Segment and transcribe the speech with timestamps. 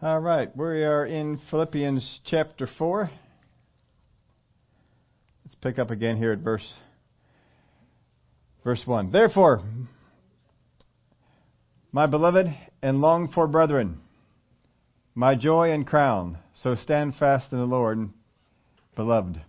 [0.00, 3.10] All right, we are in Philippians chapter 4.
[5.44, 6.76] Let's pick up again here at verse
[8.62, 9.10] verse 1.
[9.10, 9.64] Therefore,
[11.90, 12.46] my beloved
[12.80, 13.98] and longed for brethren,
[15.16, 18.08] my joy and crown, so stand fast in the Lord,
[18.94, 19.42] beloved.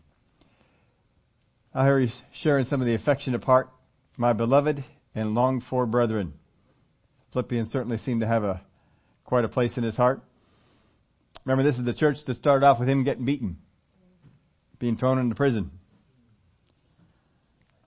[1.76, 2.10] I hear you
[2.42, 3.70] sharing some of the affectionate part.
[4.18, 6.34] My beloved and longed for brethren.
[7.34, 8.62] Philippians certainly seem to have a
[9.26, 10.24] quite a place in his heart.
[11.46, 13.58] Remember, this is the church that started off with him getting beaten,
[14.78, 15.72] being thrown into prison.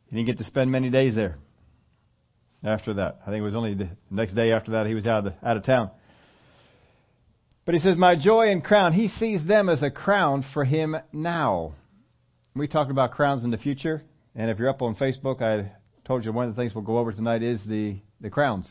[0.07, 1.39] He didn't get to spend many days there
[2.65, 3.21] after that.
[3.23, 5.47] I think it was only the next day after that he was out of, the,
[5.47, 5.91] out of town.
[7.65, 10.97] But he says, My joy and crown, he sees them as a crown for him
[11.13, 11.75] now.
[12.55, 14.03] We talked about crowns in the future,
[14.35, 15.73] and if you're up on Facebook, I
[16.05, 18.69] told you one of the things we'll go over tonight is the, the crowns.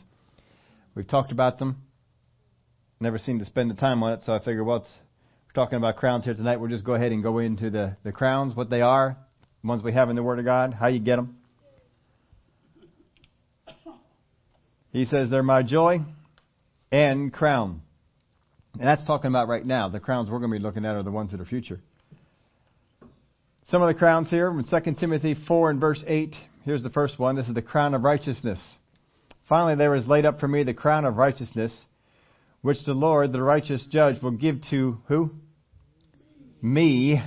[0.94, 1.82] We've talked about them.
[3.02, 5.96] Never seemed to spend the time on it, so I figure, well, we're talking about
[5.96, 6.58] crowns here tonight.
[6.58, 9.16] We'll just go ahead and go into the, the crowns, what they are,
[9.60, 11.36] the ones we have in the Word of God, how you get them.
[14.92, 16.02] He says, they're my joy
[16.92, 17.82] and crown.
[18.74, 19.88] And that's talking about right now.
[19.88, 21.80] The crowns we're going to be looking at are the ones that are future.
[23.64, 26.36] Some of the crowns here in 2 Timothy 4 and verse 8.
[26.64, 27.34] Here's the first one.
[27.34, 28.60] This is the crown of righteousness.
[29.48, 31.76] Finally, there is laid up for me the crown of righteousness
[32.62, 35.30] which the Lord, the righteous judge, will give to who?
[36.60, 37.20] Me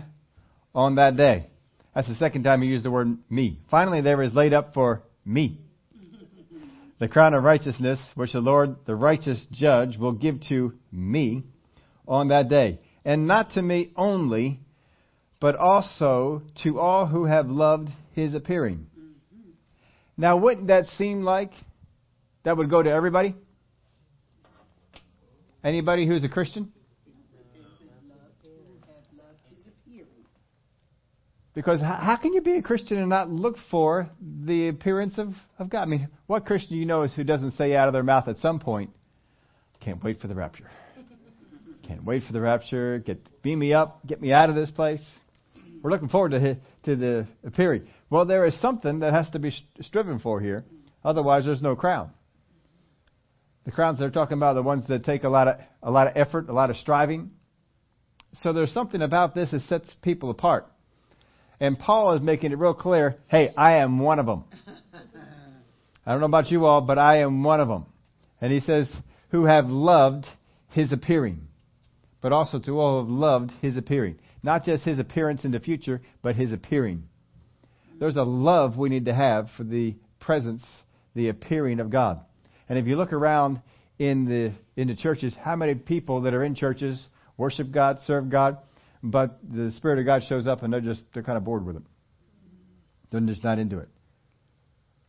[0.73, 1.47] on that day.
[1.93, 3.59] That's the second time he used the word me.
[3.69, 5.59] Finally, there is laid up for me
[6.99, 11.43] the crown of righteousness, which the Lord, the righteous judge, will give to me
[12.07, 12.79] on that day.
[13.03, 14.59] And not to me only,
[15.41, 18.87] but also to all who have loved his appearing.
[20.17, 21.51] Now, wouldn't that seem like
[22.43, 23.35] that would go to everybody?
[25.65, 26.71] Anybody who's a Christian?
[31.55, 35.69] Because how can you be a Christian and not look for the appearance of, of
[35.69, 35.83] God?
[35.83, 38.27] I mean, what Christian do you know is who doesn't say out of their mouth
[38.27, 38.91] at some point,
[39.79, 40.69] can't wait for the rapture.
[41.87, 42.99] Can't wait for the rapture.
[42.99, 44.05] Get beam me up.
[44.05, 45.01] Get me out of this place.
[45.81, 47.87] We're looking forward to to the appearing.
[48.09, 49.51] Well, there is something that has to be
[49.81, 50.63] striven for here.
[51.03, 52.11] Otherwise, there's no crown.
[53.65, 56.07] The crowns they're talking about are the ones that take a lot of a lot
[56.07, 57.31] of effort, a lot of striving.
[58.43, 60.67] So there's something about this that sets people apart.
[61.59, 64.43] And Paul is making it real clear, hey, I am one of them.
[66.05, 67.85] I don't know about you all, but I am one of them.
[68.41, 68.89] And he says,
[69.29, 70.25] who have loved
[70.69, 71.47] his appearing,
[72.21, 74.19] but also to all who have loved his appearing.
[74.43, 77.03] Not just his appearance in the future, but his appearing.
[77.99, 80.63] There's a love we need to have for the presence,
[81.15, 82.19] the appearing of God.
[82.67, 83.61] And if you look around
[83.99, 87.03] in the in the churches, how many people that are in churches
[87.37, 88.57] worship God, serve God,
[89.03, 91.77] but the Spirit of God shows up and they're just they're kind of bored with
[91.77, 91.83] it.
[93.11, 93.89] They're just not into it.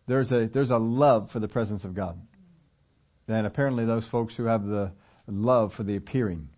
[0.07, 2.19] There's a there's a love for the presence of God.
[3.29, 4.93] And apparently those folks who have the
[5.27, 6.49] love for the appearing.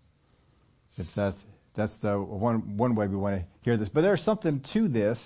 [0.97, 1.33] It's that
[1.75, 3.89] that's the one one way we want to hear this.
[3.89, 5.17] But there's something to this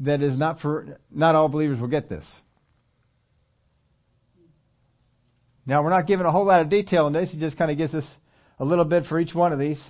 [0.00, 2.24] that is not for not all believers will get this.
[5.64, 7.30] Now, we're not given a whole lot of detail in this.
[7.30, 8.06] He just kind of gives us
[8.58, 9.80] a little bit for each one of these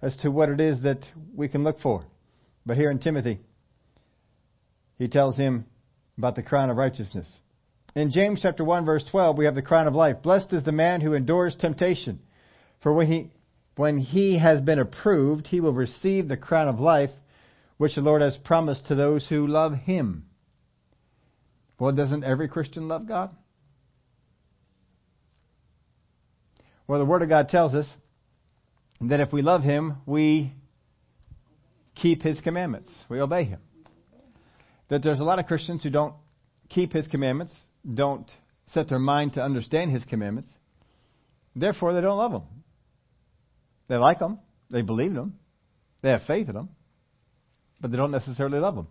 [0.00, 1.00] as to what it is that
[1.34, 2.04] we can look for.
[2.64, 3.40] But here in Timothy,
[4.96, 5.66] he tells him
[6.16, 7.28] about the crown of righteousness.
[7.94, 10.22] In James chapter 1 verse 12, we have the crown of life.
[10.22, 12.20] Blessed is the man who endures temptation.
[12.82, 13.32] For when he,
[13.76, 17.10] when he has been approved, he will receive the crown of life
[17.76, 20.26] which the Lord has promised to those who love him.
[21.78, 23.34] Well, doesn't every Christian love God?
[26.88, 27.86] Well, the Word of God tells us
[29.02, 30.54] that if we love Him, we
[31.94, 32.90] keep His commandments.
[33.10, 33.60] We obey Him.
[34.88, 36.14] That there's a lot of Christians who don't
[36.70, 37.54] keep His commandments,
[37.94, 38.28] don't
[38.72, 40.50] set their mind to understand His commandments.
[41.54, 42.42] Therefore, they don't love Him.
[43.88, 44.38] They like Him,
[44.70, 45.34] they believe in Him,
[46.00, 46.70] they have faith in Him,
[47.82, 48.86] but they don't necessarily love Him.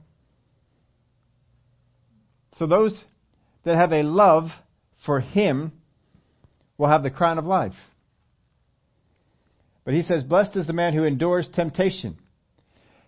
[2.58, 3.04] So those
[3.64, 4.50] that have a love
[5.04, 5.72] for Him
[6.78, 7.74] will have the crown of life.
[9.88, 12.18] But he says, Blessed is the man who endures temptation.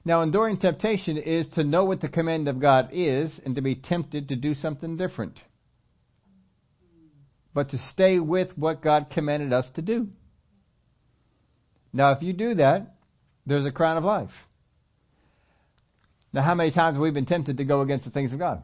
[0.05, 3.75] Now, enduring temptation is to know what the command of God is and to be
[3.75, 5.41] tempted to do something different.
[7.53, 10.07] But to stay with what God commanded us to do.
[11.91, 12.95] Now, if you do that,
[13.45, 14.31] there's a crown of life.
[16.31, 18.63] Now, how many times have we been tempted to go against the things of God?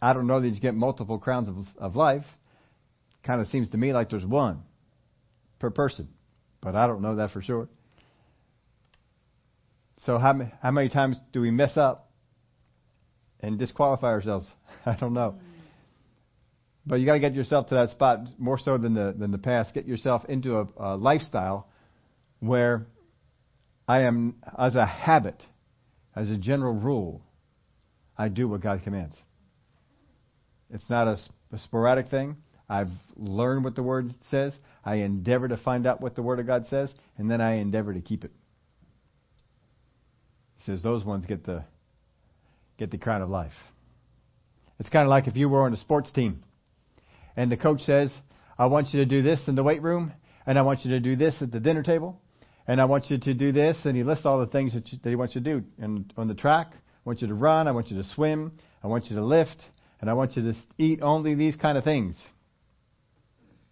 [0.00, 2.24] I don't know that you get multiple crowns of, of life.
[3.22, 4.62] Kind of seems to me like there's one
[5.58, 6.08] per person,
[6.60, 7.68] but I don't know that for sure.
[10.06, 12.10] So how how many times do we mess up
[13.40, 14.50] and disqualify ourselves?
[14.86, 15.36] I don't know.
[16.86, 19.38] But you got to get yourself to that spot more so than the than the
[19.38, 19.74] past.
[19.74, 21.68] Get yourself into a, a lifestyle
[22.40, 22.86] where
[23.90, 25.42] I am, as a habit,
[26.14, 27.22] as a general rule,
[28.16, 29.16] I do what God commands.
[30.70, 31.18] It's not a,
[31.52, 32.36] a sporadic thing.
[32.70, 34.56] I've learned what the Word says.
[34.84, 37.92] I endeavor to find out what the Word of God says, and then I endeavor
[37.92, 38.30] to keep it.
[40.58, 41.64] He says those ones get the
[42.78, 43.52] get the crown of life.
[44.78, 46.42] It's kind of like if you were on a sports team
[47.36, 48.10] and the coach says,
[48.56, 50.12] I want you to do this in the weight room,
[50.46, 52.20] and I want you to do this at the dinner table,
[52.66, 54.98] and I want you to do this, and he lists all the things that, you,
[55.02, 55.64] that he wants you to do.
[55.78, 58.52] And on the track, I want you to run, I want you to swim,
[58.82, 59.56] I want you to lift,
[60.00, 62.20] and I want you to eat only these kind of things.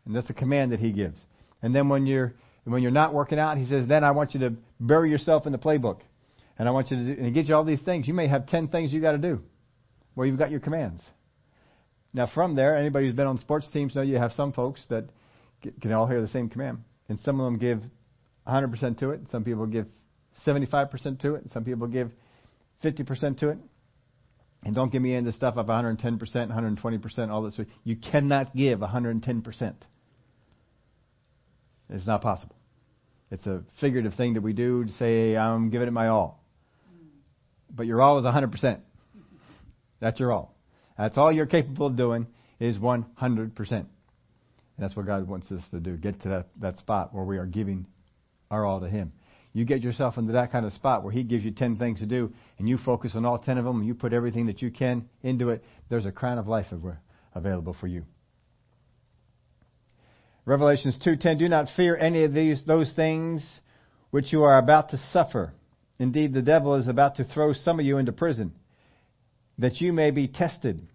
[0.09, 1.19] And that's a command that he gives.
[1.63, 2.35] And then when you're
[2.65, 5.53] when you're not working out, he says, then I want you to bury yourself in
[5.53, 6.01] the playbook.
[6.59, 8.09] And I want you to do, and he gives you all these things.
[8.09, 9.41] You may have 10 things you got to do
[10.15, 11.03] where you've got your commands.
[12.13, 15.05] Now, from there, anybody who's been on sports teams know you have some folks that
[15.81, 16.79] can all hear the same command.
[17.09, 17.81] And some of them give
[18.47, 19.21] 100% to it.
[19.31, 19.87] Some people give
[20.47, 21.43] 75% to it.
[21.43, 22.11] And some people give
[22.83, 23.59] 50% to it.
[24.65, 27.59] And don't give me into stuff of 110%, 120%, all this.
[27.85, 29.75] You cannot give 110%.
[31.91, 32.57] It's not possible.
[33.31, 36.43] It's a figurative thing that we do to say, I'm giving it my all.
[37.71, 38.81] But your all is 100%.
[40.01, 40.55] That's your all.
[40.97, 42.27] That's all you're capable of doing
[42.59, 43.07] is 100%.
[43.71, 43.87] And
[44.79, 45.97] that's what God wants us to do.
[45.97, 47.87] Get to that, that spot where we are giving
[48.51, 49.13] our all to Him.
[49.53, 52.07] You get yourself into that kind of spot where He gives you 10 things to
[52.07, 54.71] do and you focus on all 10 of them and you put everything that you
[54.71, 56.67] can into it, there's a crown of life
[57.35, 58.05] available for you.
[60.49, 63.61] Revelations 2:10 Do not fear any of these those things
[64.11, 65.53] which you are about to suffer.
[65.99, 68.55] Indeed, the devil is about to throw some of you into prison
[69.59, 70.89] that you may be tested,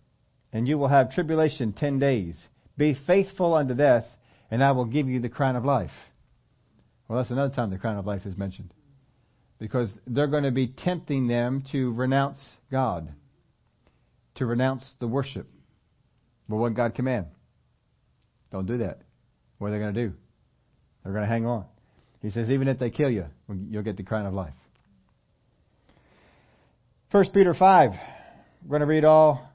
[0.51, 2.35] and you will have tribulation ten days.
[2.77, 4.05] Be faithful unto death,
[4.49, 5.91] and I will give you the crown of life.
[7.07, 8.73] Well, that's another time the crown of life is mentioned.
[9.59, 12.39] Because they're going to be tempting them to renounce
[12.71, 13.07] God,
[14.35, 15.47] to renounce the worship.
[16.49, 17.27] But what God command?
[18.51, 19.03] Don't do that.
[19.57, 20.13] What are they going to do?
[21.03, 21.65] They're going to hang on.
[22.21, 23.25] He says, even if they kill you,
[23.69, 24.53] you'll get the crown of life.
[27.11, 27.91] 1 Peter 5,
[28.63, 29.47] we're going to read all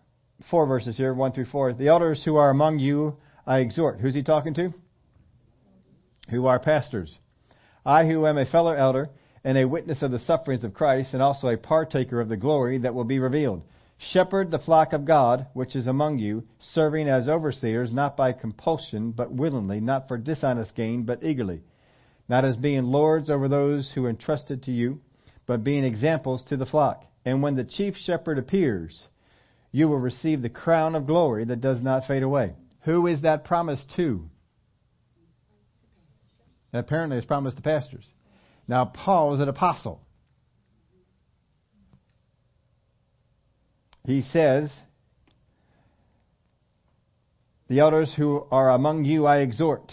[0.51, 1.73] four verses here, 1 through 4.
[1.73, 3.17] The elders who are among you,
[3.47, 4.01] I exhort.
[4.01, 4.73] Who's he talking to?
[6.31, 7.19] Who are pastors.
[7.85, 9.09] I, who am a fellow elder
[9.45, 12.79] and a witness of the sufferings of Christ, and also a partaker of the glory
[12.79, 13.63] that will be revealed.
[13.99, 19.11] Shepherd the flock of God, which is among you, serving as overseers, not by compulsion,
[19.11, 21.63] but willingly, not for dishonest gain, but eagerly,
[22.29, 25.01] not as being lords over those who are entrusted to you,
[25.47, 27.05] but being examples to the flock.
[27.25, 29.09] And when the chief shepherd appears,
[29.73, 32.55] you will receive the crown of glory that does not fade away.
[32.83, 34.31] Who is that promised to?
[36.73, 38.07] Apparently, it's promised to pastors.
[38.69, 40.03] Now, Paul is an apostle.
[44.09, 44.73] He says,
[47.69, 49.93] The elders who are among you I exhort.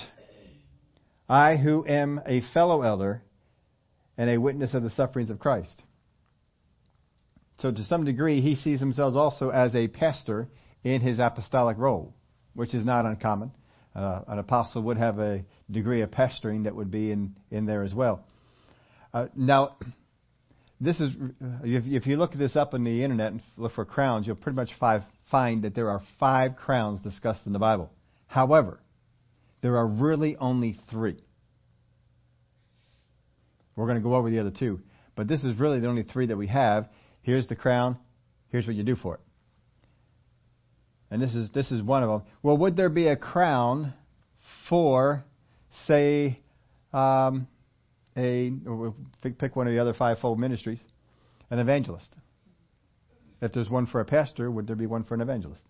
[1.27, 3.23] I, who am a fellow elder
[4.17, 5.81] and a witness of the sufferings of Christ.
[7.59, 10.47] So, to some degree, he sees himself also as a pastor
[10.85, 12.15] in his apostolic role,
[12.53, 13.51] which is not uncommon.
[13.93, 17.83] Uh, an apostle would have a degree of pastoring that would be in, in there
[17.83, 18.23] as well.
[19.13, 19.75] Uh, now,
[20.79, 21.13] this is
[21.63, 24.69] if, you look this up on the internet and look for crowns, you'll pretty much
[24.79, 27.91] five, find that there are five crowns discussed in the Bible.
[28.27, 28.79] However,
[29.61, 31.17] there are really only three.
[33.75, 34.81] We're going to go over the other two,
[35.15, 36.87] but this is really the only three that we have,
[37.25, 37.97] Here's the crown.
[38.49, 39.19] Here's what you do for it.
[41.09, 42.21] And this is this is one of them.
[42.43, 43.95] Well, would there be a crown
[44.69, 45.25] for,
[45.87, 46.39] say,
[46.93, 47.47] um,
[48.17, 48.51] a
[49.21, 50.79] pick one of the other fivefold ministries,
[51.49, 52.09] an evangelist?
[53.41, 55.61] If there's one for a pastor, would there be one for an evangelist?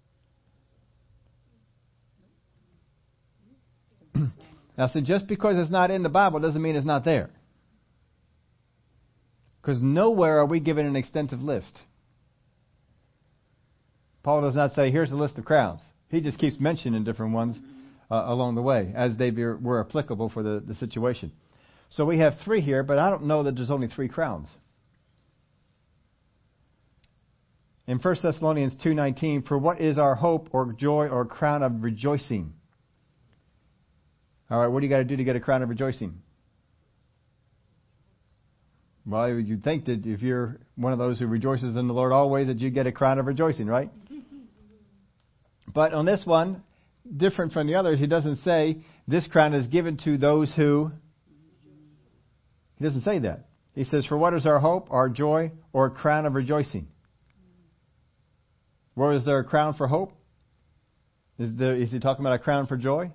[4.77, 7.29] now, see, just because it's not in the Bible doesn't mean it's not there.
[9.61, 11.75] Because nowhere are we given an extensive list.
[14.21, 15.81] Paul does not say, here's a list of crowns.
[16.09, 17.57] He just keeps mentioning different ones
[18.09, 21.31] uh, along the way as they be, were applicable for the, the situation.
[21.89, 24.47] So we have three here, but I don't know that there's only three crowns.
[27.87, 32.53] In 1 Thessalonians 2:19, for what is our hope or joy or crown of rejoicing?
[34.49, 36.21] All right, what do you got to do to get a crown of rejoicing?
[39.05, 42.47] Well, you'd think that if you're one of those who rejoices in the Lord always,
[42.47, 43.91] that you get a crown of rejoicing, right?
[45.73, 46.63] But on this one,
[47.17, 48.77] different from the others, he doesn't say
[49.07, 50.91] this crown is given to those who.
[52.77, 53.47] He doesn't say that.
[53.73, 56.87] He says, For what is our hope, our joy, or a crown of rejoicing?
[58.93, 60.13] Where is there a crown for hope?
[61.37, 63.11] Is, there, is he talking about a crown for joy?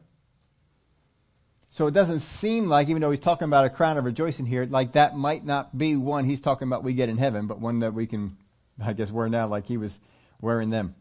[1.72, 4.66] So it doesn't seem like, even though he's talking about a crown of rejoicing here,
[4.66, 7.80] like that might not be one he's talking about we get in heaven, but one
[7.80, 8.36] that we can,
[8.84, 9.96] I guess, wear now like he was
[10.40, 10.94] wearing them.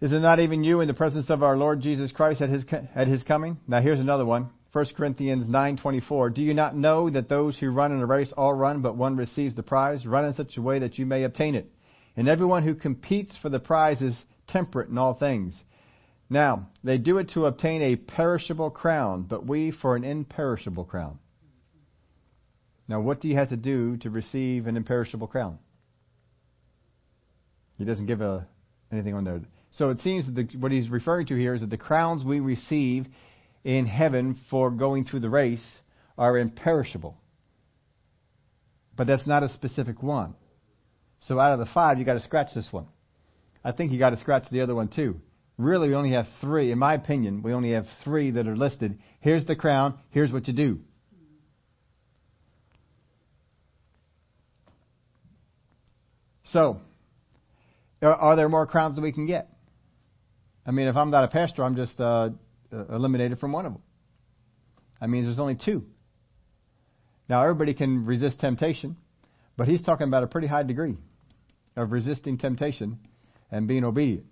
[0.00, 2.64] Is it not even you in the presence of our Lord Jesus Christ at his,
[2.94, 3.56] at his coming?
[3.66, 4.50] Now here's another one.
[4.72, 8.54] 1 Corinthians 9:24 Do you not know that those who run in a race all
[8.54, 11.54] run but one receives the prize run in such a way that you may obtain
[11.54, 11.70] it
[12.16, 15.62] and everyone who competes for the prize is temperate in all things
[16.32, 21.18] now, they do it to obtain a perishable crown, but we for an imperishable crown.
[22.88, 25.58] Now, what do you have to do to receive an imperishable crown?
[27.76, 28.46] He doesn't give a,
[28.90, 29.42] anything on there.
[29.72, 32.40] So it seems that the, what he's referring to here is that the crowns we
[32.40, 33.04] receive
[33.64, 35.64] in heaven for going through the race
[36.18, 37.16] are imperishable.
[38.96, 40.34] But that's not a specific one.
[41.20, 42.86] So out of the five, you got to scratch this one.
[43.64, 45.20] I think you got to scratch the other one too.
[45.56, 46.72] Really, we only have three.
[46.72, 48.98] In my opinion, we only have three that are listed.
[49.20, 49.98] Here's the crown.
[50.10, 50.80] Here's what you do.
[56.44, 56.80] So,
[58.02, 59.48] are there more crowns that we can get?
[60.66, 62.30] I mean, if I'm not a pastor, I'm just uh,
[62.72, 63.82] eliminated from one of them.
[65.00, 65.84] That means there's only two.
[67.28, 68.96] Now, everybody can resist temptation,
[69.56, 70.96] but he's talking about a pretty high degree
[71.76, 72.98] of resisting temptation
[73.50, 74.26] and being obedient.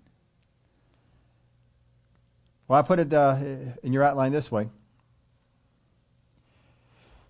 [2.67, 3.37] Well, I put it uh,
[3.83, 4.69] in your outline this way.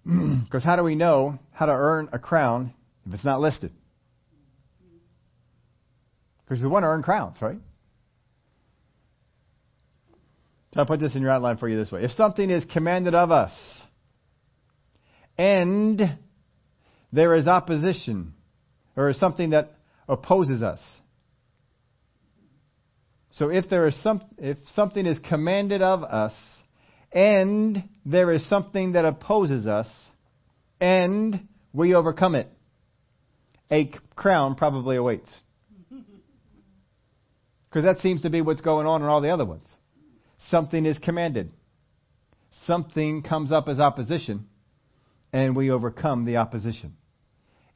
[0.43, 2.73] Because how do we know how to earn a crown
[3.07, 3.71] if it's not listed?
[6.43, 7.57] Because we want to earn crowns, right?
[10.73, 12.03] So I put this in your outline for you this way.
[12.03, 13.53] If something is commanded of us
[15.37, 16.01] and
[17.11, 18.33] there is opposition
[18.95, 19.73] or is something that
[20.07, 20.79] opposes us,
[23.31, 26.33] so if there is some, if something is commanded of us,
[27.13, 29.87] and there is something that opposes us,
[30.79, 32.47] and we overcome it,
[33.69, 35.29] a crown probably awaits.
[37.69, 39.63] Because that seems to be what's going on in all the other ones.
[40.49, 41.51] Something is commanded.
[42.65, 44.47] Something comes up as opposition,
[45.31, 46.95] and we overcome the opposition.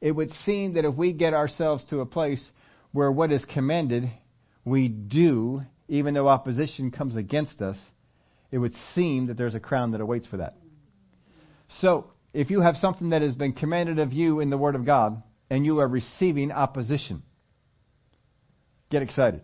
[0.00, 2.50] It would seem that if we get ourselves to a place
[2.92, 4.10] where what is commanded
[4.64, 7.78] we do, even though opposition comes against us,
[8.50, 10.54] it would seem that there's a crown that awaits for that.
[11.80, 14.84] So, if you have something that has been commanded of you in the Word of
[14.84, 17.22] God, and you are receiving opposition,
[18.90, 19.42] get excited.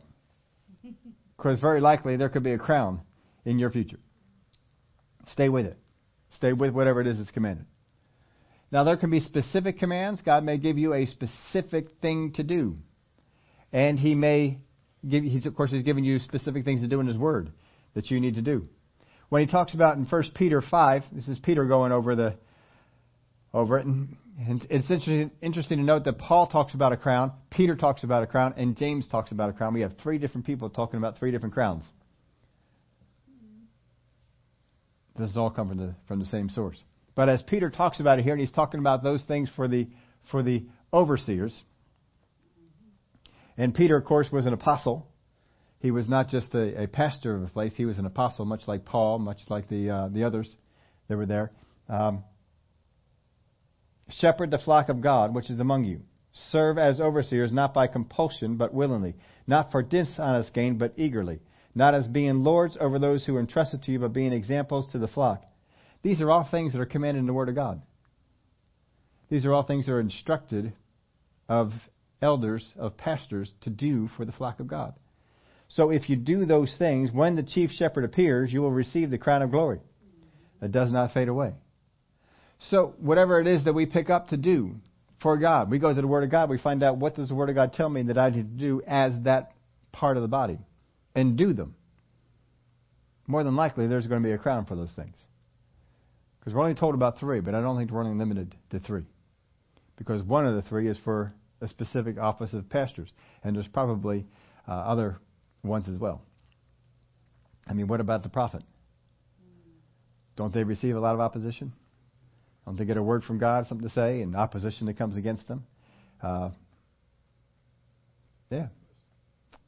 [1.37, 3.01] Because very likely there could be a crown
[3.45, 3.99] in your future.
[5.33, 5.79] Stay with it.
[6.37, 7.67] Stay with whatever it is that's commanded.
[8.71, 10.23] Now, there can be specific commands.
[10.23, 12.79] God may give you a specific thing to do.
[13.73, 14.61] And He may
[15.09, 17.53] give, he's, of course, he's given you specific things to do in his word
[17.95, 18.69] that you need to do.
[19.29, 22.35] When he talks about in 1 Peter 5, this is Peter going over the
[23.55, 27.33] over it, and, and it's interesting, interesting to note that Paul talks about a crown,
[27.51, 29.75] Peter talks about a crown, and James talks about a crown.
[29.75, 31.85] We have three different people talking about three different crowns.
[35.19, 36.83] This has all come from the from the same source.
[37.15, 39.89] But as Peter talks about it here, and he's talking about those things for the
[40.31, 41.59] for the overseers,
[43.57, 45.07] and Peter, of course, was an apostle.
[45.81, 48.63] He was not just a, a pastor of a place; he was an apostle, much
[48.67, 50.55] like Paul, much like the uh, the others
[51.09, 51.53] that were there.
[51.89, 52.25] Um,
[54.09, 56.03] Shepherd the flock of God which is among you.
[56.51, 59.15] Serve as overseers, not by compulsion, but willingly,
[59.47, 61.41] not for dishonest gain, but eagerly,
[61.75, 64.99] not as being lords over those who are entrusted to you, but being examples to
[64.99, 65.43] the flock.
[66.03, 67.83] These are all things that are commanded in the Word of God.
[69.31, 70.73] These are all things that are instructed
[71.49, 71.71] of
[72.21, 74.95] elders, of pastors, to do for the flock of God.
[75.69, 79.19] So if you do those things, when the chief shepherd appears, you will receive the
[79.19, 79.81] crown of glory
[80.61, 81.55] that does not fade away.
[82.71, 84.77] So whatever it is that we pick up to do
[85.23, 87.35] for God, we go to the Word of God, we find out what does the
[87.35, 89.53] Word of God tell me that I need to do as that
[89.93, 90.59] part of the body,
[91.15, 91.75] and do them.
[93.27, 95.17] More than likely, there's going to be a crown for those things.
[96.41, 99.05] Because we're only told about three, but I don't think we're only limited to three.
[99.97, 103.09] Because one of the three is for a specific office of pastors,
[103.45, 104.27] and there's probably
[104.67, 105.19] uh, other
[105.63, 106.23] ones as well.
[107.67, 108.63] I mean, what about the prophet?
[110.37, 111.73] don't they receive a lot of opposition?
[112.65, 115.47] Don't they get a word from God, something to say, and opposition that comes against
[115.49, 115.65] them?
[116.23, 116.51] Uh,
[118.51, 118.69] yeah.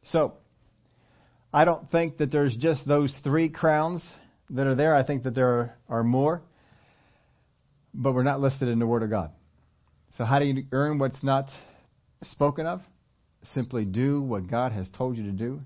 [0.04, 0.34] So,
[1.54, 4.04] I don't think that there's just those three crowns
[4.50, 4.92] that are there.
[4.92, 6.42] I think that there are more,
[7.94, 9.30] but we're not listed in the Word of God.
[10.18, 11.48] So, how do you earn what's not
[12.24, 12.80] spoken of?
[13.54, 15.60] Simply do what God has told you to do,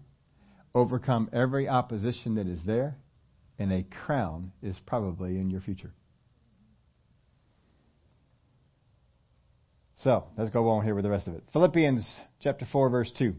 [0.75, 2.99] overcome every opposition that is there,
[3.59, 5.95] and a crown is probably in your future.
[10.03, 11.45] So, let's go on here with the rest of it.
[11.55, 12.07] Philippians
[12.41, 13.35] chapter 4, verse 2.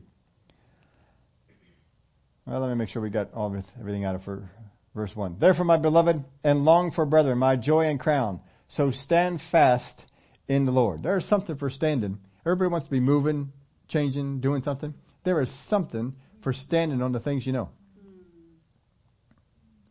[2.50, 4.50] Well, let me make sure we got all everything out of for
[4.96, 5.38] verse 1.
[5.40, 8.40] Therefore, my beloved, and long for brethren, my joy and crown.
[8.70, 10.04] So stand fast
[10.48, 11.04] in the Lord.
[11.04, 12.18] There's something for standing.
[12.44, 13.52] Everybody wants to be moving,
[13.88, 14.96] changing, doing something.
[15.26, 17.70] There is something for standing on the things you know.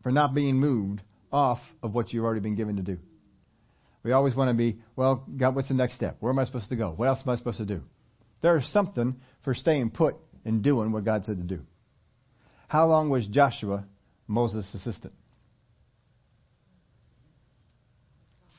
[0.03, 1.01] For not being moved
[1.31, 2.99] off of what you've already been given to do.
[4.03, 6.17] We always want to be, well, God, what's the next step?
[6.19, 6.91] Where am I supposed to go?
[6.91, 7.83] What else am I supposed to do?
[8.43, 11.63] There is something for staying put and doing what God said to do.
[12.69, 13.85] How long was Joshua
[14.27, 15.15] Moses' assistant?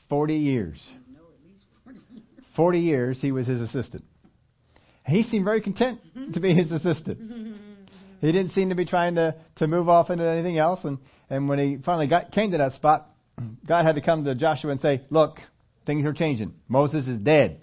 [0.08, 0.90] 40 years.
[2.56, 4.04] 40 years he was his assistant.
[5.06, 6.00] He seemed very content
[6.34, 7.56] to be his assistant.
[8.20, 10.80] He didn't seem to be trying to, to move off into anything else.
[10.84, 10.98] And,
[11.30, 13.08] and when he finally got, came to that spot,
[13.66, 15.38] God had to come to Joshua and say, Look,
[15.86, 16.54] things are changing.
[16.68, 17.62] Moses is dead.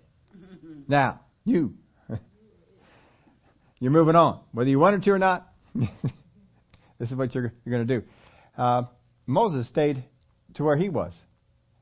[0.87, 1.73] Now, you.
[3.79, 4.39] You're moving on.
[4.51, 5.47] Whether you wanted to or not,
[6.99, 8.07] this is what you're, you're going to do.
[8.57, 8.83] Uh,
[9.25, 10.03] Moses stayed
[10.55, 11.13] to where he was.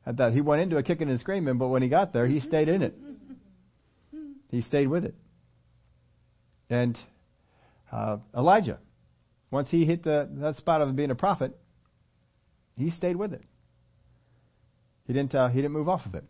[0.05, 2.39] At that, he went into a kicking and screaming, but when he got there, he
[2.39, 2.95] stayed in it.
[4.49, 5.15] He stayed with it.
[6.69, 6.97] And
[7.91, 8.79] uh, Elijah,
[9.51, 11.57] once he hit the, that spot of being a prophet,
[12.75, 13.41] he stayed with it.
[15.07, 15.35] He didn't.
[15.35, 16.23] Uh, he didn't move off of it.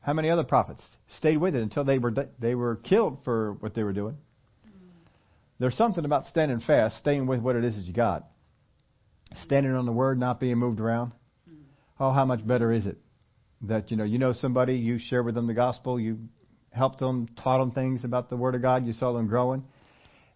[0.00, 0.82] How many other prophets
[1.16, 4.16] stayed with it until they were they were killed for what they were doing?
[5.58, 8.24] There's something about standing fast, staying with what it is that you got,
[9.44, 11.12] standing on the word, not being moved around.
[11.98, 12.98] Oh, how much better is it
[13.62, 16.18] that you know you know somebody, you share with them the gospel, you
[16.70, 19.64] helped them, taught them things about the word of God, you saw them growing,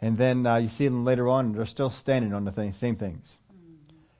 [0.01, 2.75] and then uh, you see them later on, and they're still standing on the thing,
[2.81, 3.31] same things.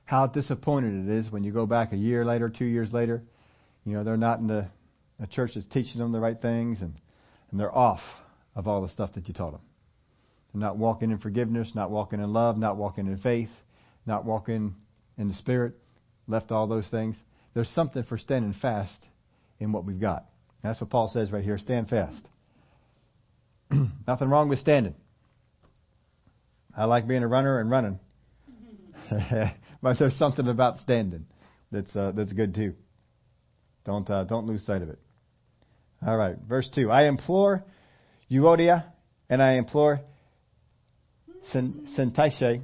[0.05, 3.23] How disappointed it is when you go back a year later, two years later,
[3.85, 4.67] you know, they're not in the,
[5.19, 6.93] the church that's teaching them the right things and,
[7.51, 8.01] and they're off
[8.55, 9.61] of all the stuff that you taught them.
[10.53, 13.49] Not walking in forgiveness, not walking in love, not walking in faith,
[14.05, 14.75] not walking
[15.17, 15.73] in the Spirit,
[16.27, 17.15] left all those things.
[17.53, 19.07] There's something for standing fast
[19.59, 20.25] in what we've got.
[20.63, 22.21] That's what Paul says right here stand fast.
[24.07, 24.95] Nothing wrong with standing.
[26.75, 27.99] I like being a runner and running.
[29.81, 31.25] but there's something about standing
[31.71, 32.73] that's, uh, that's good too.
[33.85, 34.99] Don't, uh, don't lose sight of it.
[36.05, 36.89] All right, verse 2.
[36.89, 37.63] I implore
[38.31, 38.85] Euodia
[39.29, 40.01] and I implore
[41.53, 42.61] Syntyche,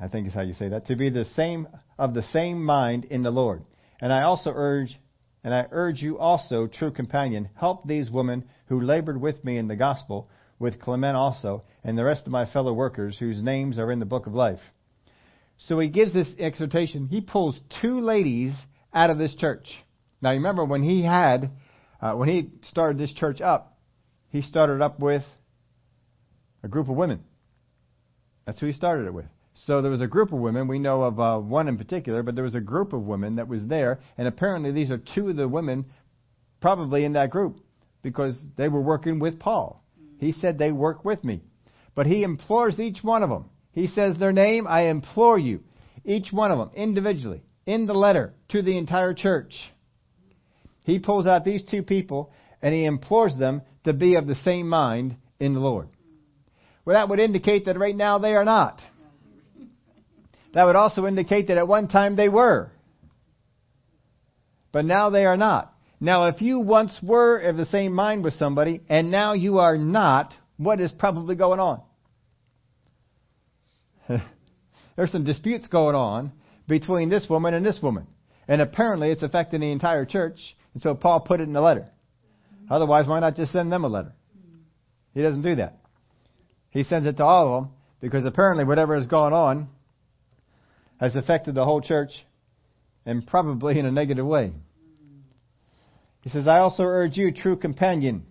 [0.00, 3.04] I think is how you say that, to be the same of the same mind
[3.04, 3.62] in the Lord.
[4.00, 4.98] And I also urge,
[5.42, 9.68] and I urge you also, true companion, help these women who labored with me in
[9.68, 10.28] the gospel,
[10.58, 14.06] with Clement also, and the rest of my fellow workers whose names are in the
[14.06, 14.60] book of life.
[15.58, 17.06] So he gives this exhortation.
[17.06, 18.52] He pulls two ladies
[18.92, 19.66] out of this church.
[20.20, 21.50] Now you remember when he had,
[22.00, 23.78] uh, when he started this church up,
[24.30, 25.22] he started up with
[26.62, 27.24] a group of women.
[28.48, 29.26] That's who he started it with.
[29.66, 30.68] So there was a group of women.
[30.68, 33.46] We know of uh, one in particular, but there was a group of women that
[33.46, 35.84] was there, and apparently these are two of the women,
[36.58, 37.60] probably in that group,
[38.00, 39.84] because they were working with Paul.
[40.16, 41.42] He said they work with me,
[41.94, 43.50] but he implores each one of them.
[43.72, 44.66] He says their name.
[44.66, 45.60] I implore you,
[46.06, 49.52] each one of them individually, in the letter to the entire church.
[50.86, 52.32] He pulls out these two people
[52.62, 55.88] and he implores them to be of the same mind in the Lord.
[56.88, 58.80] Well, that would indicate that right now they are not.
[60.54, 62.72] That would also indicate that at one time they were.
[64.72, 65.74] But now they are not.
[66.00, 69.76] Now, if you once were of the same mind with somebody and now you are
[69.76, 71.82] not, what is probably going on?
[74.96, 76.32] There's some disputes going on
[76.66, 78.06] between this woman and this woman.
[78.48, 80.38] And apparently it's affecting the entire church.
[80.72, 81.90] And so Paul put it in a letter.
[82.70, 84.14] Otherwise, why not just send them a letter?
[85.12, 85.77] He doesn't do that.
[86.70, 89.68] He sends it to all of them because apparently whatever has gone on
[91.00, 92.10] has affected the whole church
[93.06, 94.52] and probably in a negative way.
[96.22, 98.26] He says, I also urge you, true companion.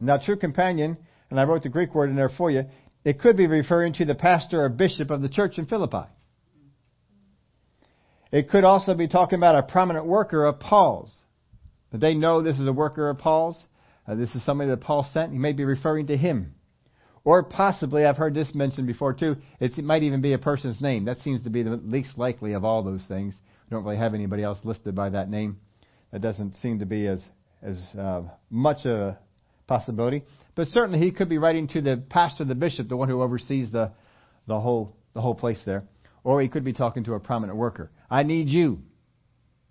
[0.00, 0.98] Now, true companion,
[1.30, 2.64] and I wrote the Greek word in there for you,
[3.04, 6.08] it could be referring to the pastor or bishop of the church in Philippi.
[8.32, 11.14] It could also be talking about a prominent worker of Paul's.
[11.92, 13.64] They know this is a worker of Paul's.
[14.06, 15.32] Uh, this is somebody that Paul sent.
[15.32, 16.54] He may be referring to him.
[17.24, 21.06] Or possibly, I've heard this mentioned before too, it might even be a person's name.
[21.06, 23.34] That seems to be the least likely of all those things.
[23.68, 25.58] We don't really have anybody else listed by that name.
[26.12, 27.20] That doesn't seem to be as,
[27.62, 29.18] as uh, much a
[29.66, 30.22] possibility.
[30.54, 33.72] But certainly he could be writing to the pastor, the bishop, the one who oversees
[33.72, 33.90] the,
[34.46, 35.82] the, whole, the whole place there.
[36.22, 37.90] Or he could be talking to a prominent worker.
[38.08, 38.82] I need you.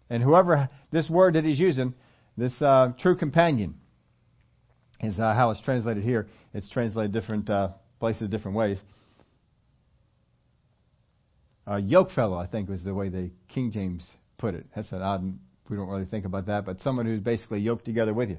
[0.09, 1.93] And whoever, this word that he's using,
[2.37, 3.75] this uh, true companion,
[5.01, 6.27] is uh, how it's translated here.
[6.53, 8.77] It's translated different uh, places, different ways.
[11.67, 14.65] Uh, yoke fellow, I think, was the way the King James put it.
[14.75, 15.39] That's an odd.
[15.69, 18.37] We don't really think about that, but someone who's basically yoked together with you.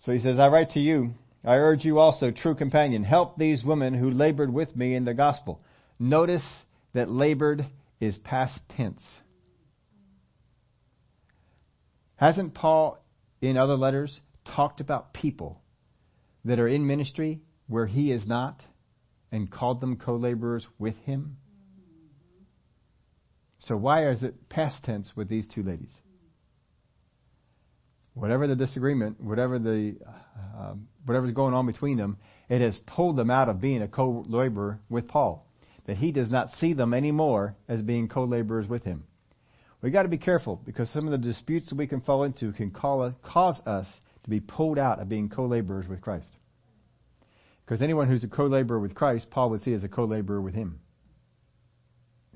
[0.00, 1.12] So he says, I write to you,
[1.44, 5.14] I urge you also, true companion, help these women who labored with me in the
[5.14, 5.60] gospel.
[5.98, 6.44] Notice
[6.92, 7.66] that labored
[8.00, 9.02] is past tense.
[12.16, 13.02] Hasn't Paul,
[13.40, 15.60] in other letters, talked about people
[16.44, 18.60] that are in ministry where he is not
[19.32, 21.36] and called them co laborers with him?
[23.60, 25.92] So, why is it past tense with these two ladies?
[28.14, 29.96] Whatever the disagreement, whatever the
[30.58, 30.74] uh,
[31.04, 32.16] whatever's going on between them,
[32.48, 35.46] it has pulled them out of being a co-laborer with Paul.
[35.86, 39.04] That he does not see them anymore as being co-laborers with him.
[39.82, 42.52] We got to be careful because some of the disputes that we can fall into
[42.52, 43.86] can call, cause us
[44.24, 46.28] to be pulled out of being co-laborers with Christ.
[47.64, 50.80] Because anyone who's a co-laborer with Christ, Paul would see as a co-laborer with him.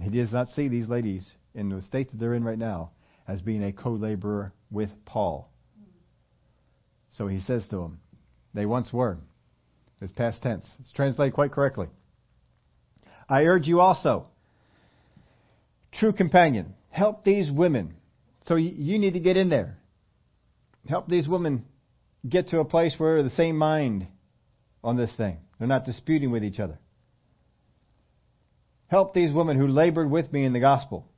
[0.00, 2.90] He does not see these ladies in the state that they're in right now
[3.26, 5.50] as being a co-laborer with Paul.
[7.10, 8.00] So he says to them,
[8.54, 9.18] they once were.
[10.00, 10.66] It's past tense.
[10.80, 11.88] It's translated quite correctly.
[13.28, 14.26] I urge you also,
[15.92, 17.94] true companion, help these women.
[18.46, 19.78] So you need to get in there.
[20.88, 21.64] Help these women
[22.28, 24.06] get to a place where they're the same mind
[24.82, 25.38] on this thing.
[25.58, 26.78] They're not disputing with each other.
[28.88, 31.08] Help these women who labored with me in the gospel,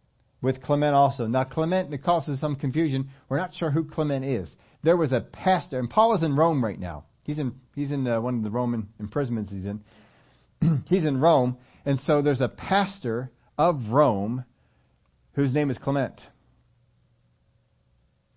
[0.40, 1.27] with Clement also.
[1.27, 3.11] Now, Clement, it causes some confusion.
[3.29, 4.55] We're not sure who Clement is.
[4.83, 7.05] There was a pastor, and Paul is in Rome right now.
[7.25, 9.83] He's in he's in uh, one of the Roman imprisonments he's in.
[10.87, 14.45] he's in Rome, and so there's a pastor of Rome
[15.33, 16.21] whose name is Clement.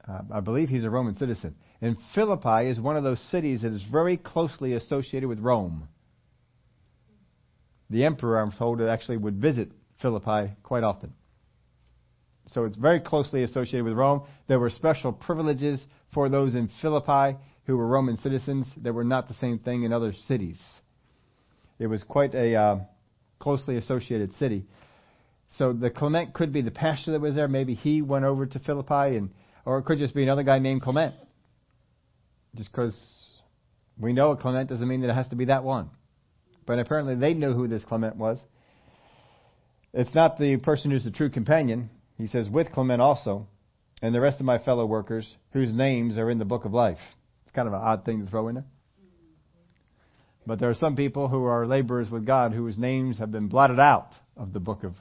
[0.07, 1.55] Uh, I believe he's a Roman citizen.
[1.81, 5.87] And Philippi is one of those cities that is very closely associated with Rome.
[7.89, 11.13] The emperor, I'm told, actually would visit Philippi quite often.
[12.47, 14.23] So it's very closely associated with Rome.
[14.47, 19.27] There were special privileges for those in Philippi who were Roman citizens that were not
[19.27, 20.59] the same thing in other cities.
[21.77, 22.79] It was quite a uh,
[23.37, 24.65] closely associated city.
[25.57, 27.47] So the Clement could be the pastor that was there.
[27.47, 29.29] Maybe he went over to Philippi, and
[29.65, 31.15] or it could just be another guy named Clement.
[32.55, 32.97] Just because
[33.99, 35.89] we know a Clement doesn't mean that it has to be that one.
[36.65, 38.37] But apparently they knew who this Clement was.
[39.93, 41.89] It's not the person who's the true companion.
[42.17, 43.47] He says, with Clement also,
[44.01, 46.99] and the rest of my fellow workers whose names are in the book of life.
[47.45, 48.65] It's kind of an odd thing to throw in there.
[50.45, 53.79] But there are some people who are laborers with God whose names have been blotted
[53.79, 54.93] out of the book of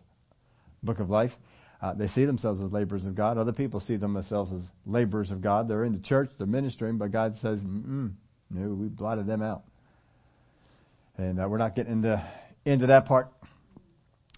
[0.83, 1.33] book of life.
[1.81, 3.39] Uh, they see themselves as laborers of God.
[3.39, 5.69] Other people see themselves as laborers of God.
[5.69, 8.11] They're in the church, they're ministering, but God says, no,
[8.51, 9.63] we blotted them out.
[11.17, 12.25] And uh, we're not getting into
[12.65, 13.29] into that part.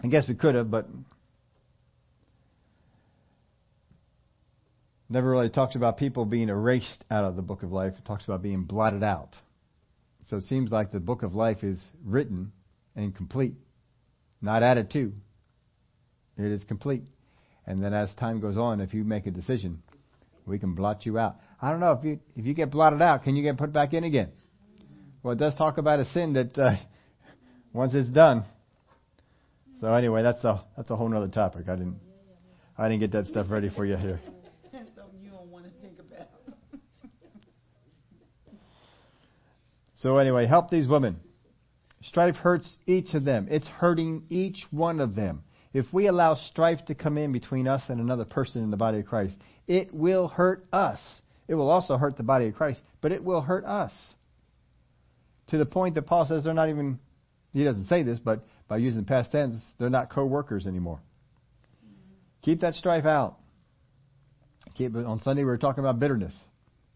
[0.03, 0.87] I guess we could have, but
[5.09, 7.93] never really talks about people being erased out of the book of life.
[7.97, 9.35] It talks about being blotted out.
[10.29, 12.51] So it seems like the book of life is written
[12.95, 13.53] and complete,
[14.41, 15.11] not added to.
[16.37, 17.03] It is complete.
[17.65, 19.81] And then as time goes on, if you make a decision,
[20.45, 21.37] we can blot you out.
[21.61, 23.93] I don't know if you if you get blotted out, can you get put back
[23.93, 24.31] in again?
[25.21, 26.75] Well, it does talk about a sin that uh,
[27.73, 28.45] once it's done.
[29.79, 31.69] So anyway, that's a that's a whole other topic.
[31.69, 31.99] I didn't
[32.77, 34.19] I didn't get that stuff ready for you here.
[39.97, 41.19] So anyway, help these women.
[42.01, 43.47] Strife hurts each of them.
[43.51, 45.43] It's hurting each one of them.
[45.73, 48.99] If we allow strife to come in between us and another person in the body
[48.99, 49.35] of Christ,
[49.67, 50.99] it will hurt us.
[51.47, 53.93] It will also hurt the body of Christ, but it will hurt us.
[55.47, 56.99] To the point that Paul says they're not even,
[57.53, 61.01] he doesn't say this, but by using past tense, they're not co workers anymore.
[62.41, 63.37] Keep that strife out.
[64.75, 66.33] Keep, on Sunday, we were talking about bitterness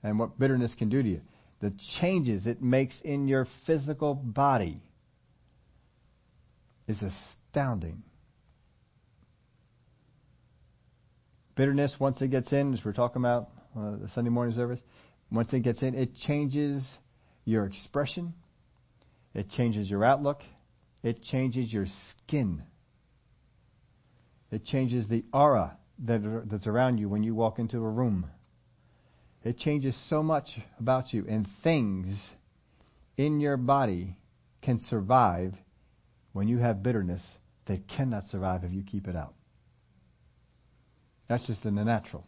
[0.03, 1.21] and what bitterness can do to you
[1.61, 4.81] the changes it makes in your physical body
[6.88, 8.03] is astounding.
[11.56, 14.82] Bitterness, once it gets in, as we're talking about uh, the Sunday morning service,
[15.32, 16.86] once it gets in, it changes
[17.46, 18.34] your expression,
[19.34, 20.41] it changes your outlook,
[21.02, 22.62] it changes your skin,
[24.52, 28.26] it changes the aura that, that's around you when you walk into a room.
[29.44, 32.32] It changes so much about you, and things
[33.15, 34.18] in your body
[34.62, 35.54] can survive
[36.34, 37.22] when you have bitterness
[37.68, 39.35] that cannot survive if you keep it out.
[41.27, 42.25] That's just in the natural.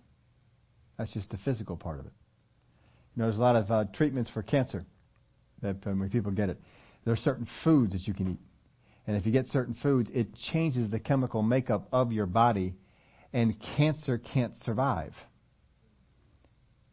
[0.97, 2.11] That's just the physical part of it.
[3.15, 4.85] You know, there's a lot of uh, treatments for cancer
[5.61, 6.59] that um, when people get it.
[7.03, 8.39] There are certain foods that you can eat.
[9.05, 12.73] And if you get certain foods, it changes the chemical makeup of your body,
[13.31, 15.13] and cancer can't survive.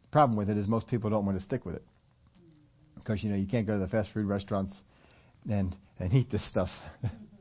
[0.03, 1.83] The problem with it is most people don't want to stick with it.
[2.95, 4.73] Because, you know, you can't go to the fast food restaurants
[5.49, 6.69] and, and eat this stuff.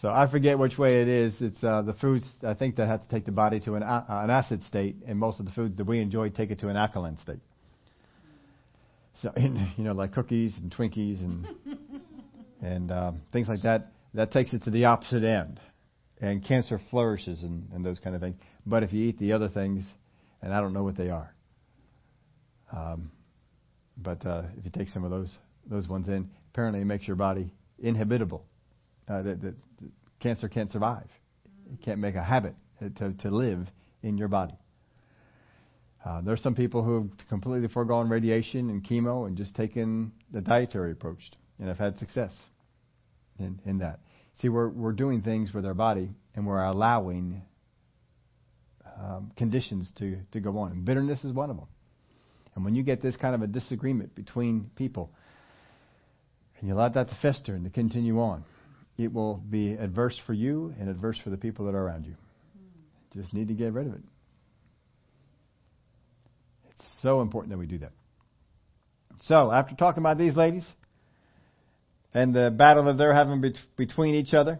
[0.00, 1.34] So I forget which way it is.
[1.40, 4.04] It's uh, the foods I think that have to take the body to an, uh,
[4.08, 6.76] an acid state, and most of the foods that we enjoy take it to an
[6.76, 7.40] alkaline state.
[9.22, 11.46] So you know, like cookies and Twinkies and
[12.60, 13.92] and um, things like that.
[14.14, 15.60] That takes it to the opposite end,
[16.20, 18.36] and cancer flourishes and, and those kind of things.
[18.64, 19.84] But if you eat the other things,
[20.40, 21.34] and I don't know what they are,
[22.72, 23.10] um,
[23.96, 25.36] but uh, if you take some of those
[25.68, 28.44] those ones in, apparently it makes your body inhabitable
[29.08, 29.54] uh, that, that,
[30.20, 31.08] cancer can't survive.
[31.72, 32.54] It can't make a habit
[32.98, 33.66] to, to live
[34.02, 34.54] in your body.
[36.04, 40.12] Uh, there are some people who have completely foregone radiation and chemo and just taken
[40.32, 42.34] the dietary approach and have had success
[43.38, 44.00] in, in that.
[44.40, 47.42] See, we're, we're doing things with our body and we're allowing
[48.98, 50.72] um, conditions to, to go on.
[50.72, 51.68] And bitterness is one of them.
[52.54, 55.10] And when you get this kind of a disagreement between people,
[56.58, 58.44] and you allow that to fester and to continue on,
[58.96, 62.14] it will be adverse for you and adverse for the people that are around you.
[63.14, 64.02] Just need to get rid of it.
[66.70, 67.92] It's so important that we do that.
[69.22, 70.64] So, after talking about these ladies
[72.12, 73.42] and the battle that they're having
[73.76, 74.58] between each other,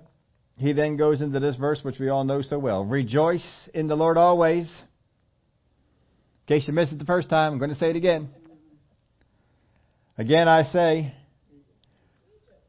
[0.57, 3.97] he then goes into this verse, which we all know so well Rejoice in the
[3.97, 4.67] Lord always.
[6.47, 8.29] In case you missed it the first time, I'm going to say it again.
[10.17, 11.13] Again, I say,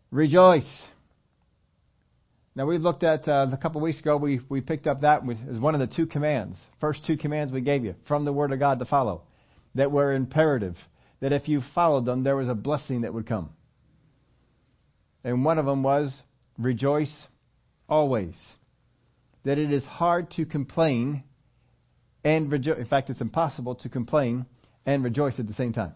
[0.10, 0.84] rejoice.
[2.56, 4.16] Now we looked at uh, a couple of weeks ago.
[4.16, 7.60] We we picked up that as one of the two commands, first two commands we
[7.60, 9.24] gave you from the Word of God to follow,
[9.76, 10.76] that were imperative.
[11.20, 13.50] That if you followed them, there was a blessing that would come.
[15.24, 16.16] And one of them was
[16.58, 17.14] rejoice
[17.90, 18.40] always.
[19.44, 21.24] That it is hard to complain
[22.24, 22.78] and rejoice.
[22.78, 24.46] In fact, it's impossible to complain
[24.86, 25.94] and rejoice at the same time.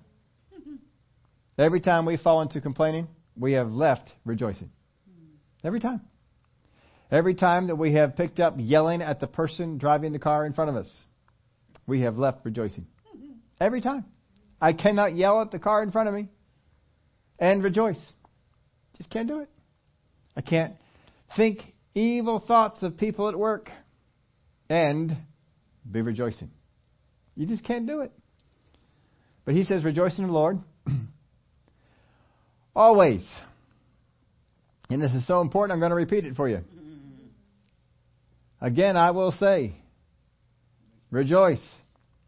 [1.57, 4.71] Every time we fall into complaining, we have left rejoicing.
[5.63, 6.01] Every time.
[7.11, 10.53] Every time that we have picked up yelling at the person driving the car in
[10.53, 11.01] front of us,
[11.87, 12.85] we have left rejoicing.
[13.59, 14.05] Every time.
[14.61, 16.27] I cannot yell at the car in front of me
[17.39, 17.99] and rejoice.
[18.97, 19.49] Just can't do it.
[20.35, 20.75] I can't
[21.35, 21.59] think
[21.95, 23.69] evil thoughts of people at work
[24.69, 25.15] and
[25.89, 26.51] be rejoicing.
[27.35, 28.11] You just can't do it.
[29.45, 30.59] But he says, rejoice in the Lord
[32.75, 33.25] always.
[34.89, 36.63] And this is so important, I'm going to repeat it for you.
[38.61, 39.73] Again, I will say,
[41.11, 41.63] rejoice.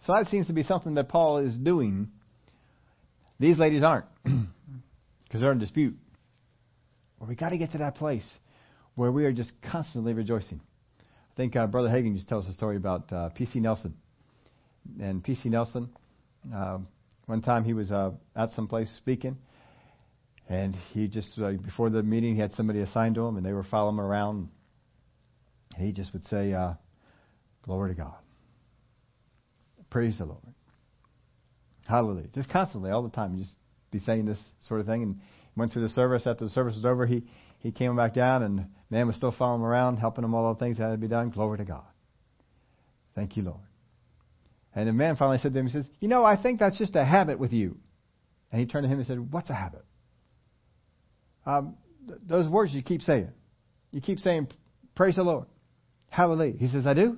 [0.05, 2.09] So that seems to be something that Paul is doing.
[3.39, 5.95] These ladies aren't, because they're in dispute.
[7.19, 8.27] Well, we got to get to that place
[8.95, 10.61] where we are just constantly rejoicing.
[10.99, 13.59] I think uh, Brother Hagin just tells a story about uh, P.C.
[13.59, 13.93] Nelson.
[14.99, 15.49] And P.C.
[15.49, 15.89] Nelson,
[16.53, 16.79] uh,
[17.25, 19.37] one time he was uh, at some place speaking,
[20.49, 23.53] and he just, uh, before the meeting, he had somebody assigned to him, and they
[23.53, 24.49] were following him around
[25.77, 26.73] he just would say, uh,
[27.63, 28.15] Glory to God.
[29.89, 30.41] Praise the Lord.
[31.87, 32.27] Hallelujah.
[32.33, 33.37] Just constantly, all the time.
[33.37, 33.55] Just
[33.91, 35.03] be saying this sort of thing.
[35.03, 35.19] And
[35.55, 36.23] went through the service.
[36.25, 37.23] After the service was over, he,
[37.59, 40.59] he came back down, and man was still following him around, helping him all the
[40.59, 41.29] things that had to be done.
[41.29, 41.83] Glory to God.
[43.15, 43.59] Thank you, Lord.
[44.73, 46.95] And the man finally said to him, he says, You know, I think that's just
[46.95, 47.77] a habit with you.
[48.51, 49.83] And he turned to him and said, What's a habit?
[51.45, 51.75] Um,
[52.07, 53.29] th- those words you keep saying.
[53.91, 54.47] You keep saying,
[54.95, 55.47] Praise the Lord.
[56.11, 56.57] Hallelujah.
[56.57, 57.17] He says, I do.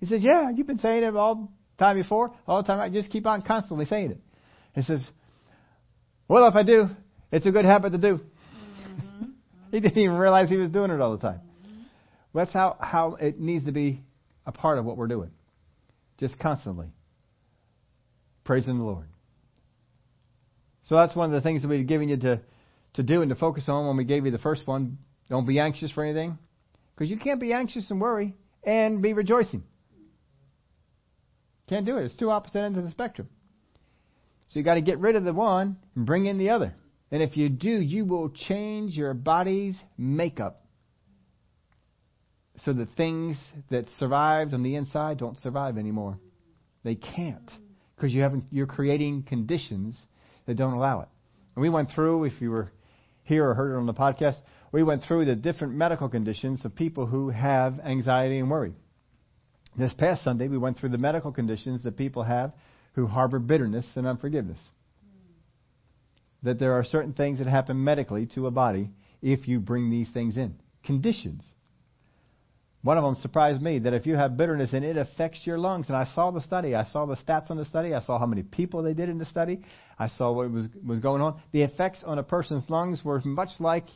[0.00, 2.80] He says, Yeah, you've been saying it all the time before, all the time.
[2.80, 4.20] I just keep on constantly saying it.
[4.74, 5.06] He says,
[6.26, 6.88] Well, if I do,
[7.30, 8.18] it's a good habit to do.
[8.18, 9.24] Mm-hmm.
[9.72, 11.40] he didn't even realize he was doing it all the time.
[11.66, 11.82] Mm-hmm.
[12.32, 14.00] That's how, how it needs to be
[14.46, 15.30] a part of what we're doing.
[16.18, 16.86] Just constantly
[18.44, 19.04] praising the Lord.
[20.84, 22.40] So that's one of the things that we've given you to,
[22.94, 24.96] to do and to focus on when we gave you the first one.
[25.28, 26.38] Don't be anxious for anything.
[26.98, 28.34] Because you can't be anxious and worry
[28.64, 29.62] and be rejoicing.
[31.68, 32.06] Can't do it.
[32.06, 33.28] It's two opposite ends of the spectrum.
[34.48, 36.74] So you got to get rid of the one and bring in the other.
[37.12, 40.64] And if you do, you will change your body's makeup
[42.64, 43.36] so the things
[43.70, 46.18] that survived on the inside don't survive anymore.
[46.82, 47.48] They can't
[47.94, 48.46] because you haven't.
[48.50, 49.96] You're creating conditions
[50.46, 51.08] that don't allow it.
[51.54, 52.72] And we went through, if you were
[53.22, 54.40] here or heard it on the podcast,
[54.72, 58.74] we went through the different medical conditions of people who have anxiety and worry.
[59.76, 62.52] This past Sunday, we went through the medical conditions that people have
[62.94, 64.58] who harbor bitterness and unforgiveness.
[66.42, 68.90] That there are certain things that happen medically to a body
[69.22, 70.56] if you bring these things in.
[70.84, 71.44] Conditions.
[72.82, 75.88] One of them surprised me that if you have bitterness and it affects your lungs,
[75.88, 78.26] and I saw the study, I saw the stats on the study, I saw how
[78.26, 79.60] many people they did in the study,
[79.98, 81.40] I saw what was was going on.
[81.52, 83.86] The effects on a person's lungs were much like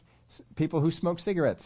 [0.57, 1.65] people who smoke cigarettes.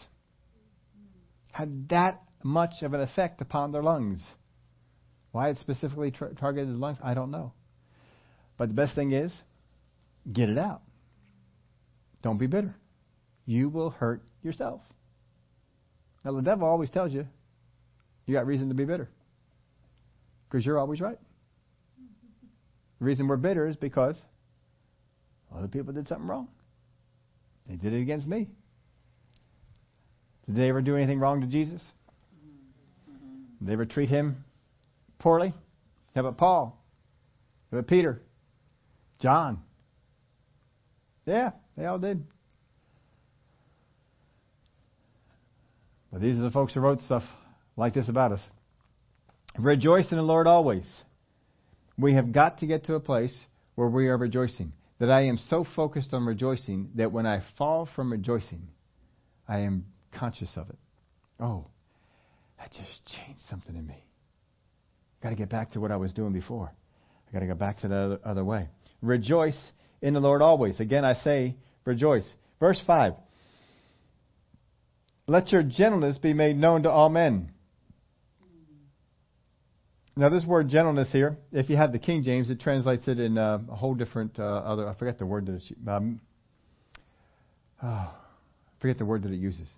[1.53, 4.25] Had that much of an effect upon their lungs.
[5.33, 7.53] Why it specifically tra- targeted the lungs, I don't know.
[8.57, 9.33] But the best thing is,
[10.31, 10.83] get it out.
[12.23, 12.75] Don't be bitter.
[13.45, 14.81] You will hurt yourself.
[16.25, 17.27] Now, the devil always tells you
[18.27, 19.09] you got reason to be bitter
[20.49, 21.19] because you're always right.
[22.99, 24.17] The reason we're bitter is because
[25.55, 26.49] other people did something wrong.
[27.69, 28.49] They did it against me.
[30.47, 31.83] Did they ever do anything wrong to Jesus?
[33.59, 34.45] Did they ever treat him
[35.19, 35.53] poorly?
[36.15, 36.79] How about Paul?
[37.71, 38.23] How about Peter?
[39.21, 39.61] John?
[41.25, 42.23] Yeah, they all did.
[46.13, 47.25] But these are the folks who wrote stuff
[47.77, 48.41] like this about us.
[49.59, 50.87] Rejoice in the Lord always.
[51.99, 53.37] We have got to get to a place
[53.75, 54.73] where we are rejoicing.
[54.99, 58.69] That I am so focused on rejoicing that when I fall from rejoicing,
[59.47, 59.87] I am
[60.19, 60.79] conscious of it.
[61.39, 61.67] Oh,
[62.59, 64.05] that just changed something in me.
[65.23, 66.73] Got to get back to what I was doing before.
[67.29, 68.69] I got to go back to the other, other way.
[69.03, 69.59] Rejoice
[70.01, 70.81] in the Lord always.
[70.81, 72.27] Again, I say rejoice.
[72.59, 73.15] Verse 5
[75.29, 77.51] let your gentleness be made known to all men.
[80.19, 83.37] Now, this word gentleness here, if you have the King James, it translates it in
[83.37, 84.89] uh, a whole different uh, other.
[84.89, 85.63] I forget the word that it.
[85.87, 86.23] Um,
[87.83, 88.15] oh,
[88.81, 89.69] forget the word that it uses.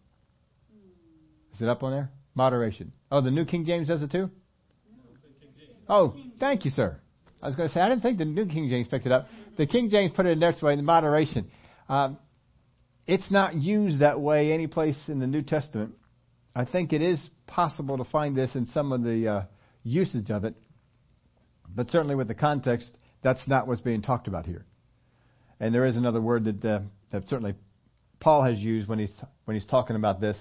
[1.54, 2.10] Is it up on there?
[2.36, 2.92] Moderation.
[3.10, 4.30] Oh, the New King James does it too.
[5.88, 7.00] Oh, thank you, sir.
[7.42, 9.26] I was going to say I didn't think the New King James picked it up.
[9.56, 11.50] The King James put it in their way in moderation.
[11.88, 12.16] Um,
[13.08, 15.94] it's not used that way any place in the New Testament.
[16.54, 19.42] I think it is possible to find this in some of the uh,
[19.82, 20.54] usage of it,
[21.74, 22.90] but certainly with the context,
[23.22, 24.64] that's not what's being talked about here.
[25.60, 27.54] And there is another word that, uh, that certainly
[28.20, 29.12] Paul has used when he's
[29.44, 30.36] when he's talking about this.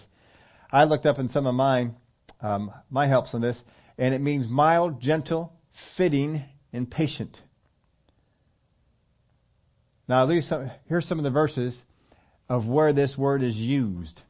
[0.71, 1.95] I looked up in some of mine,
[2.41, 3.57] um, my helps on this,
[3.97, 5.53] and it means mild, gentle,
[5.95, 7.39] fitting, and patient.
[10.07, 11.79] Now, here's some of the verses
[12.49, 14.21] of where this word is used.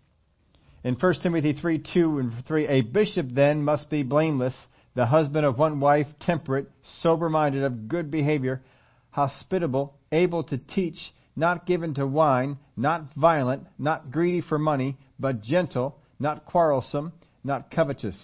[0.84, 4.56] In 1 Timothy 3 2 and 3, a bishop then must be blameless,
[4.98, 6.68] the husband of one wife, temperate,
[7.04, 8.64] sober minded, of good behavior,
[9.12, 10.98] hospitable, able to teach,
[11.36, 17.70] not given to wine, not violent, not greedy for money, but gentle, not quarrelsome, not
[17.70, 18.18] covetous.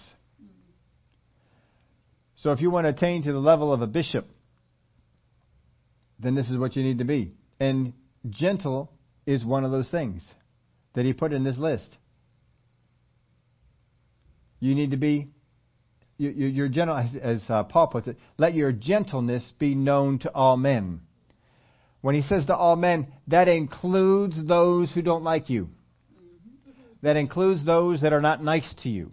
[2.38, 4.26] So if you want to attain to the level of a bishop,
[6.18, 7.34] then this is what you need to be.
[7.60, 7.92] And
[8.28, 8.90] gentle
[9.26, 10.24] is one of those things
[10.94, 11.96] that he put in this list.
[14.58, 15.28] You need to be,
[16.16, 20.18] you, you, your gentle, as, as uh, Paul puts it, let your gentleness be known
[20.20, 21.00] to all men.
[22.00, 25.70] When he says to all men, that includes those who don't like you.
[27.02, 29.10] That includes those that are not nice to you.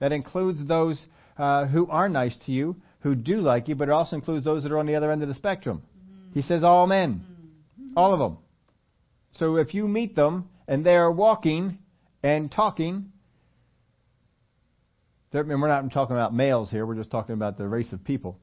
[0.00, 1.04] That includes those
[1.38, 4.62] uh, who are nice to you, who do like you, but it also includes those
[4.62, 5.82] that are on the other end of the spectrum.
[6.32, 7.24] He says all men.
[7.96, 8.38] All of them.
[9.32, 11.78] So if you meet them and they are walking
[12.22, 13.12] and talking,
[15.40, 18.38] and we're not talking about males here, we're just talking about the race of people.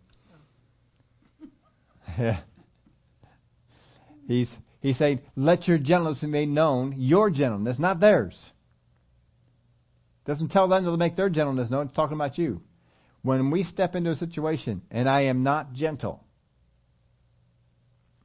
[1.42, 1.48] Oh.
[2.20, 2.42] Yeah.
[4.28, 4.50] He's,
[4.82, 8.40] he's saying, let your gentleness be made known, your gentleness, not theirs.
[10.26, 12.62] Doesn't tell them to make their gentleness known, it's talking about you.
[13.24, 16.24] When we step into a situation and I am not gentle,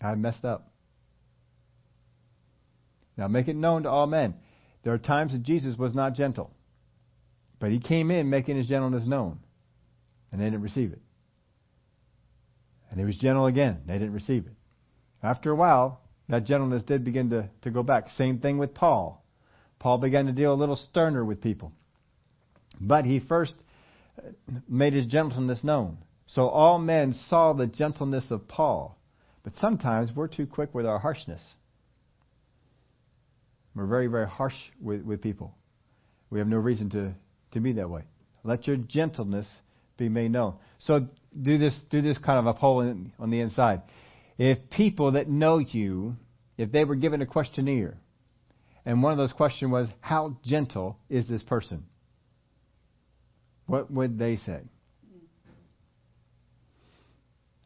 [0.00, 0.70] I've messed up.
[3.16, 4.34] Now make it known to all men.
[4.84, 6.50] There are times that Jesus was not gentle.
[7.58, 9.38] But he came in making his gentleness known.
[10.32, 11.00] And they didn't receive it.
[12.90, 13.80] And he was gentle again.
[13.86, 14.52] They didn't receive it.
[15.22, 18.08] After a while, that gentleness did begin to, to go back.
[18.16, 19.24] Same thing with Paul.
[19.78, 21.72] Paul began to deal a little sterner with people.
[22.80, 23.54] But he first
[24.18, 24.30] uh,
[24.68, 25.98] made his gentleness known.
[26.26, 28.98] So all men saw the gentleness of Paul.
[29.44, 31.40] But sometimes we're too quick with our harshness.
[33.74, 35.54] We're very, very harsh with, with people.
[36.30, 37.14] We have no reason to,
[37.52, 38.02] to be that way.
[38.44, 39.46] Let your gentleness
[39.96, 40.54] be made known.
[40.78, 41.08] So
[41.40, 43.82] do this, do this kind of a poll in, on the inside.
[44.38, 46.16] If people that know you,
[46.58, 47.96] if they were given a questionnaire,
[48.84, 51.84] and one of those questions was, how gentle is this person?
[53.66, 54.60] What would they say?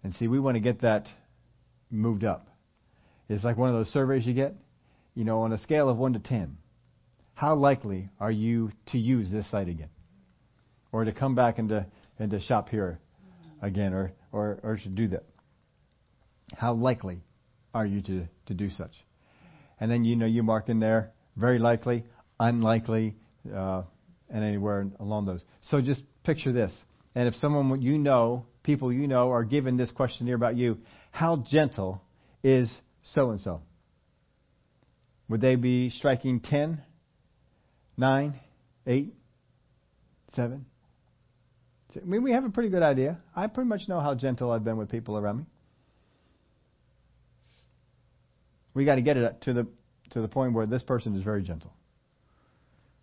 [0.02, 1.06] And see, we want to get that
[1.90, 2.48] moved up.
[3.28, 4.54] It's like one of those surveys you get,
[5.14, 6.56] you know, on a scale of 1 to 10.
[7.40, 9.88] How likely are you to use this site again?
[10.92, 11.86] Or to come back and to,
[12.18, 13.00] and to shop here
[13.62, 15.24] again, or, or, or to do that?
[16.54, 17.22] How likely
[17.72, 18.92] are you to, to do such?
[19.80, 22.04] And then, you know, you mark in there, very likely,
[22.38, 23.16] unlikely,
[23.50, 23.84] uh,
[24.28, 25.42] and anywhere along those.
[25.62, 26.74] So just picture this.
[27.14, 30.76] And if someone you know, people you know, are given this questionnaire about you,
[31.10, 32.02] how gentle
[32.44, 32.70] is
[33.14, 33.62] so and so?
[35.30, 36.82] Would they be striking 10,
[38.00, 38.40] 9,
[38.86, 39.14] 8,
[40.34, 40.66] 7?
[41.94, 43.18] I mean, we have a pretty good idea.
[43.36, 45.44] I pretty much know how gentle I've been with people around me.
[48.72, 49.66] We got to get it to the
[50.12, 51.72] to the point where this person is very gentle.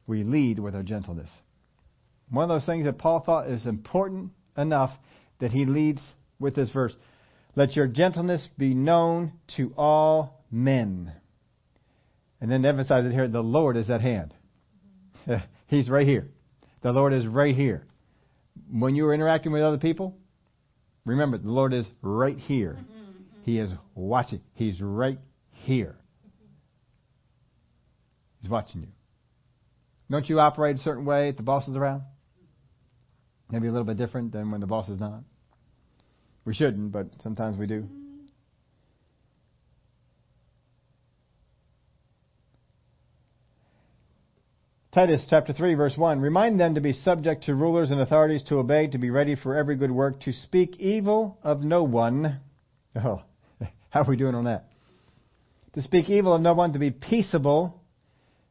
[0.07, 1.29] We lead with our gentleness.
[2.29, 4.91] One of those things that Paul thought is important enough
[5.39, 6.01] that he leads
[6.39, 6.93] with this verse.
[7.55, 11.11] Let your gentleness be known to all men.
[12.41, 14.33] And then emphasize it here, the Lord is at hand.
[15.67, 16.29] He's right here.
[16.81, 17.85] The Lord is right here.
[18.71, 20.17] When you are interacting with other people,
[21.05, 22.77] remember the Lord is right here.
[22.79, 23.43] Mm-hmm, mm-hmm.
[23.43, 24.41] He is watching.
[24.53, 25.19] He's right
[25.51, 25.95] here.
[28.41, 28.87] He's watching you.
[30.09, 32.03] Don't you operate a certain way if the boss is around?
[33.49, 35.21] Maybe a little bit different than when the boss is not.
[36.45, 37.81] We shouldn't, but sometimes we do.
[37.81, 38.06] Mm-hmm.
[44.97, 48.55] Titus chapter 3 verse 1 Remind them to be subject to rulers and authorities to
[48.55, 52.39] obey to be ready for every good work to speak evil of no one.
[52.95, 53.21] Oh,
[53.91, 54.65] how are we doing on that?
[55.73, 57.79] To speak evil of no one to be peaceable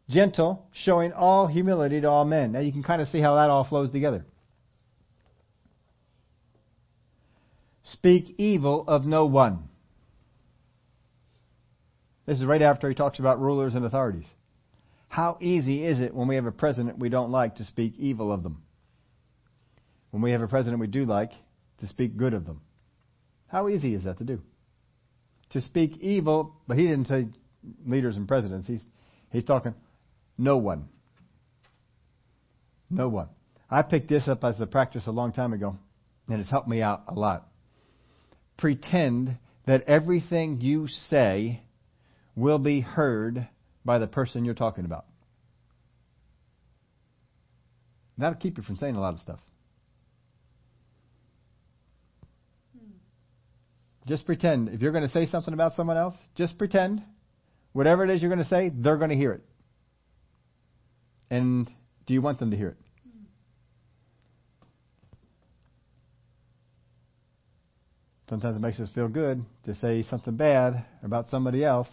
[0.09, 2.53] gentle, showing all humility to all men.
[2.53, 4.25] Now you can kind of see how that all flows together.
[7.83, 9.65] Speak evil of no one.
[12.25, 14.27] This is right after he talks about rulers and authorities.
[15.17, 18.31] How easy is it when we have a president we don't like to speak evil
[18.31, 18.63] of them?
[20.11, 21.31] When we have a president we do like,
[21.79, 22.61] to speak good of them.
[23.47, 24.43] How easy is that to do?
[25.53, 27.29] To speak evil, but he didn't say
[27.87, 28.67] leaders and presidents.
[28.67, 28.85] He's,
[29.31, 29.73] he's talking
[30.37, 30.87] no one.
[32.91, 33.29] No one.
[33.71, 35.79] I picked this up as a practice a long time ago,
[36.29, 37.49] and it's helped me out a lot.
[38.59, 41.63] Pretend that everything you say
[42.35, 43.49] will be heard
[43.87, 45.07] by the person you're talking about.
[48.19, 49.41] That'll keep you from saying a lot of stuff.
[52.77, 52.91] Hmm.
[54.07, 54.71] Just pretend.
[54.71, 57.03] If you're going to say something about someone else, just pretend.
[57.73, 59.43] Whatever it is you're going to say, they're going to hear it.
[61.31, 61.71] And
[62.07, 62.79] do you want them to hear it?
[63.05, 63.25] Hmm.
[68.31, 71.89] Sometimes it makes us feel good to say something bad about somebody else,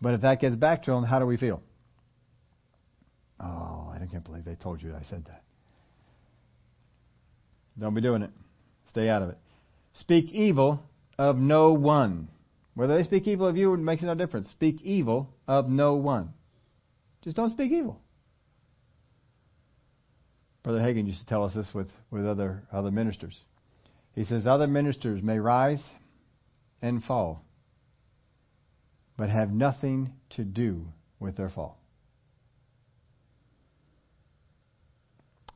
[0.00, 1.62] but if that gets back to them, how do we feel?
[3.40, 5.42] Oh, I can't believe they told you I said that.
[7.78, 8.30] Don't be doing it.
[8.90, 9.38] Stay out of it.
[9.94, 10.82] Speak evil
[11.18, 12.28] of no one.
[12.74, 14.48] Whether they speak evil of you, it makes no difference.
[14.50, 16.32] Speak evil of no one.
[17.22, 18.00] Just don't speak evil.
[20.62, 23.36] Brother Hagin used to tell us this with, with other, other ministers.
[24.14, 25.82] He says, Other ministers may rise
[26.82, 27.44] and fall,
[29.18, 30.86] but have nothing to do
[31.20, 31.78] with their fall.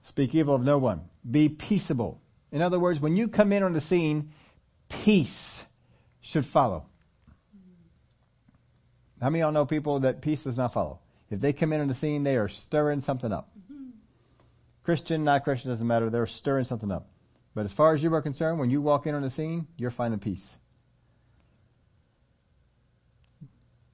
[0.09, 1.03] Speak evil of no one.
[1.29, 2.21] Be peaceable.
[2.51, 4.33] In other words, when you come in on the scene,
[5.05, 5.33] peace
[6.21, 6.85] should follow.
[9.21, 10.99] How many of y'all know people that peace does not follow?
[11.31, 13.49] If they come in on the scene, they are stirring something up.
[14.83, 16.11] Christian, not Christian, doesn't matter.
[16.11, 17.09] They're stirring something up.
[17.55, 19.93] But as far as you are concerned, when you walk in on the scene, you're
[19.93, 20.45] finding peace.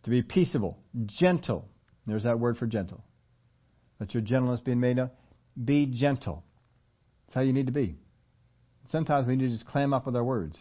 [0.09, 1.69] To be peaceable, gentle.
[2.07, 3.05] There's that word for gentle.
[4.01, 5.11] Let your gentleness be made known.
[5.63, 6.45] Be gentle.
[7.27, 7.95] That's how you need to be.
[8.91, 10.59] Sometimes we need to just clam up with our words.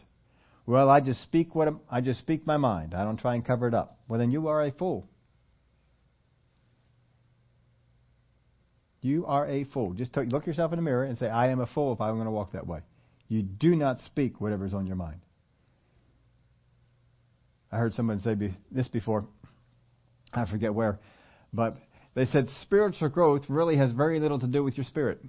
[0.65, 2.93] Well, I just speak what I'm, I just speak my mind.
[2.93, 3.97] I don't try and cover it up.
[4.09, 5.07] Well, then you are a fool.
[8.99, 9.93] You are a fool.
[9.93, 12.25] Just look yourself in the mirror and say, I am a fool if I'm going
[12.25, 12.81] to walk that way.
[13.29, 15.21] You do not speak whatever's on your mind.
[17.71, 18.35] I heard someone say
[18.71, 19.25] this before.
[20.33, 20.99] I forget where.
[21.53, 21.77] But
[22.15, 25.19] they said spiritual growth really has very little to do with your spirit.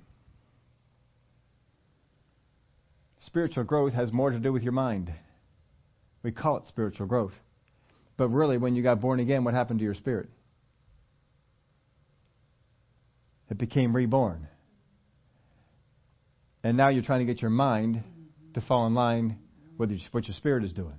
[3.20, 5.12] Spiritual growth has more to do with your mind.
[6.22, 7.34] We call it spiritual growth.
[8.16, 10.28] But really, when you got born again, what happened to your spirit?
[13.51, 14.49] It became reborn.
[16.62, 18.03] And now you're trying to get your mind
[18.55, 19.38] to fall in line
[19.78, 20.99] with what your spirit is doing.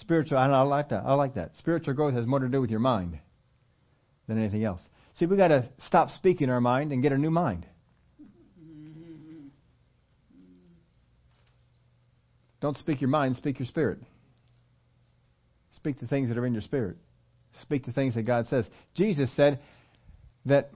[0.00, 1.02] Spiritual, I like that.
[1.04, 1.52] I like that.
[1.58, 3.18] Spiritual growth has more to do with your mind
[4.26, 4.80] than anything else.
[5.14, 7.66] See, we've got to stop speaking our mind and get a new mind.
[12.60, 13.98] Don't speak your mind, speak your spirit.
[15.72, 16.96] Speak the things that are in your spirit.
[17.62, 18.66] Speak the things that God says.
[18.94, 19.60] Jesus said
[20.46, 20.70] that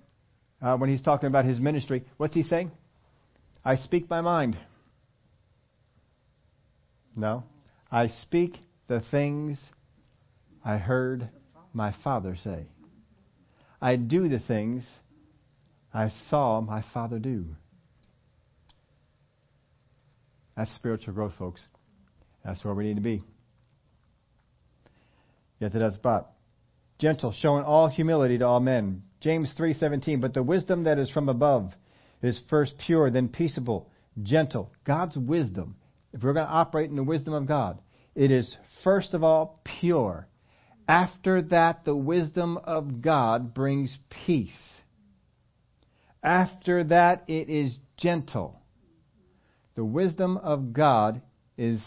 [0.60, 2.70] uh, when he's talking about his ministry, what's he saying?
[3.64, 4.56] I speak my mind.
[7.16, 7.44] No.
[7.90, 8.56] I speak
[8.89, 9.61] the things
[10.64, 11.28] I heard
[11.72, 12.66] my Father say.
[13.80, 14.87] I do the things
[15.93, 17.47] I saw my Father do.
[20.57, 21.61] That's spiritual growth, folks.
[22.45, 23.22] That's where we need to be.
[25.61, 26.30] Get to that spot.
[26.99, 29.03] Gentle, showing all humility to all men.
[29.20, 31.72] James 3:17, but the wisdom that is from above
[32.20, 33.89] is first pure, then peaceable,
[34.22, 34.70] gentle.
[34.85, 35.76] God's wisdom.
[36.12, 37.78] If we're going to operate in the wisdom of God,
[38.14, 40.28] it is first of all pure.
[40.88, 43.96] After that, the wisdom of God brings
[44.26, 44.72] peace.
[46.22, 48.60] After that, it is gentle.
[49.74, 51.22] The wisdom of God
[51.56, 51.80] is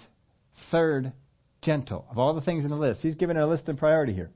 [0.72, 1.14] third
[1.62, 2.06] gentle.
[2.10, 4.32] Of all the things in the list, he's given a list in priority here.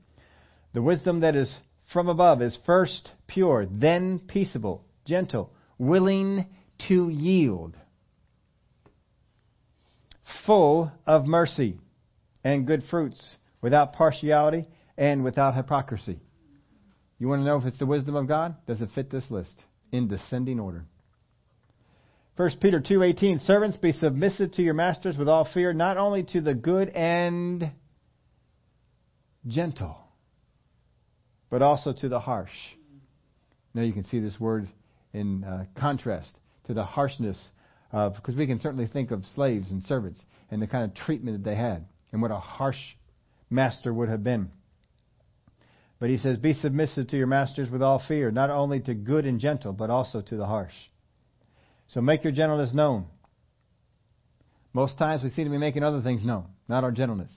[0.72, 1.52] The wisdom that is
[1.92, 6.46] from above is first pure, then peaceable, gentle, willing
[6.88, 7.76] to yield,
[10.46, 11.78] full of mercy
[12.44, 13.20] and good fruits,
[13.60, 14.66] without partiality
[14.96, 16.18] and without hypocrisy.
[17.18, 18.56] You want to know if it's the wisdom of God?
[18.66, 19.54] Does it fit this list
[19.92, 20.84] in descending order?
[22.36, 26.40] 1 Peter 2:18 Servants be submissive to your masters with all fear not only to
[26.40, 27.70] the good and
[29.46, 29.98] gentle
[31.50, 32.54] but also to the harsh.
[33.74, 34.68] Now you can see this word
[35.12, 36.32] in uh, contrast
[36.66, 37.36] to the harshness
[37.92, 40.94] Uh, of because we can certainly think of slaves and servants and the kind of
[40.94, 42.78] treatment that they had and what a harsh
[43.50, 44.50] master would have been.
[45.98, 49.26] But he says, Be submissive to your masters with all fear, not only to good
[49.26, 50.74] and gentle, but also to the harsh.
[51.88, 53.06] So make your gentleness known.
[54.72, 57.32] Most times we seem to be making other things known, not our gentleness.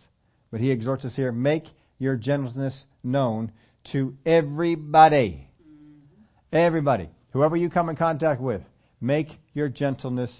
[0.52, 1.66] But he exhorts us here make
[1.98, 3.52] your gentleness known
[3.92, 5.48] to everybody.
[5.62, 6.56] Mm-hmm.
[6.56, 7.10] Everybody.
[7.32, 8.62] Whoever you come in contact with,
[9.02, 10.32] make your gentleness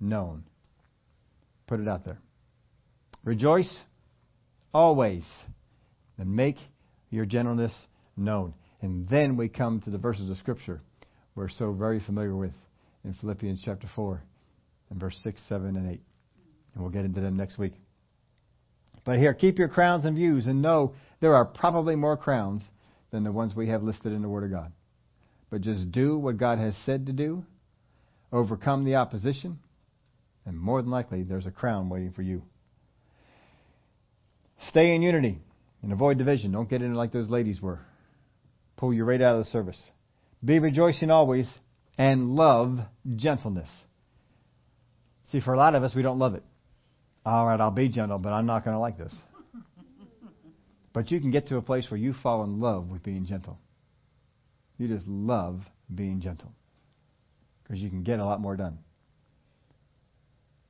[0.00, 0.44] known.
[1.66, 2.18] Put it out there.
[3.24, 3.72] Rejoice
[4.72, 5.24] always.
[6.18, 6.56] And make
[7.10, 7.72] your gentleness
[8.16, 8.54] known.
[8.82, 10.80] And then we come to the verses of Scripture
[11.38, 12.50] we're so very familiar with
[13.04, 14.20] in Philippians chapter 4
[14.90, 16.00] and verse 6, 7, and 8.
[16.74, 17.74] And we'll get into them next week.
[19.04, 22.62] But here, keep your crowns and views and know there are probably more crowns
[23.12, 24.72] than the ones we have listed in the Word of God.
[25.48, 27.44] But just do what God has said to do,
[28.32, 29.58] overcome the opposition,
[30.44, 32.42] and more than likely there's a crown waiting for you.
[34.68, 35.38] Stay in unity
[35.82, 36.52] and avoid division.
[36.52, 37.80] Don't get into like those ladies were.
[38.76, 39.80] Pull you right out of the service.
[40.44, 41.48] Be rejoicing always
[41.96, 42.78] and love
[43.16, 43.68] gentleness.
[45.30, 46.42] See, for a lot of us, we don't love it.
[47.26, 49.14] All right, I'll be gentle, but I'm not going to like this.
[50.94, 53.58] But you can get to a place where you fall in love with being gentle.
[54.78, 55.60] You just love
[55.94, 56.50] being gentle.
[57.68, 58.78] Because you can get a lot more done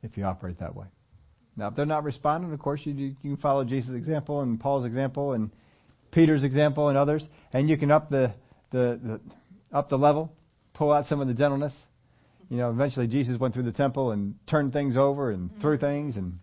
[0.02, 0.86] if you operate that way.
[1.56, 4.84] Now, if they're not responding, of course, you, you can follow Jesus' example and Paul's
[4.84, 5.50] example and
[6.12, 8.32] Peter's example and others, and you can up the,
[8.70, 9.20] the, the
[9.76, 10.32] up the level
[10.74, 11.74] pull out some of the gentleness.
[12.48, 15.84] You know, eventually Jesus went through the temple and turned things over and threw mm-hmm.
[15.84, 16.38] things, and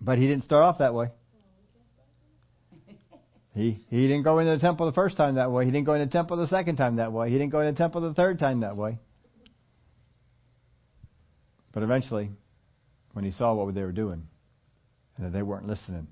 [0.00, 1.08] but he didn't start off that way.
[3.54, 5.64] He he didn't go into the temple the first time that way.
[5.64, 7.30] He didn't go into the temple the second time that way.
[7.30, 8.98] He didn't go into the temple the third time that way.
[11.76, 12.30] But eventually,
[13.12, 14.26] when he saw what they were doing,
[15.14, 16.06] and that they weren't listening,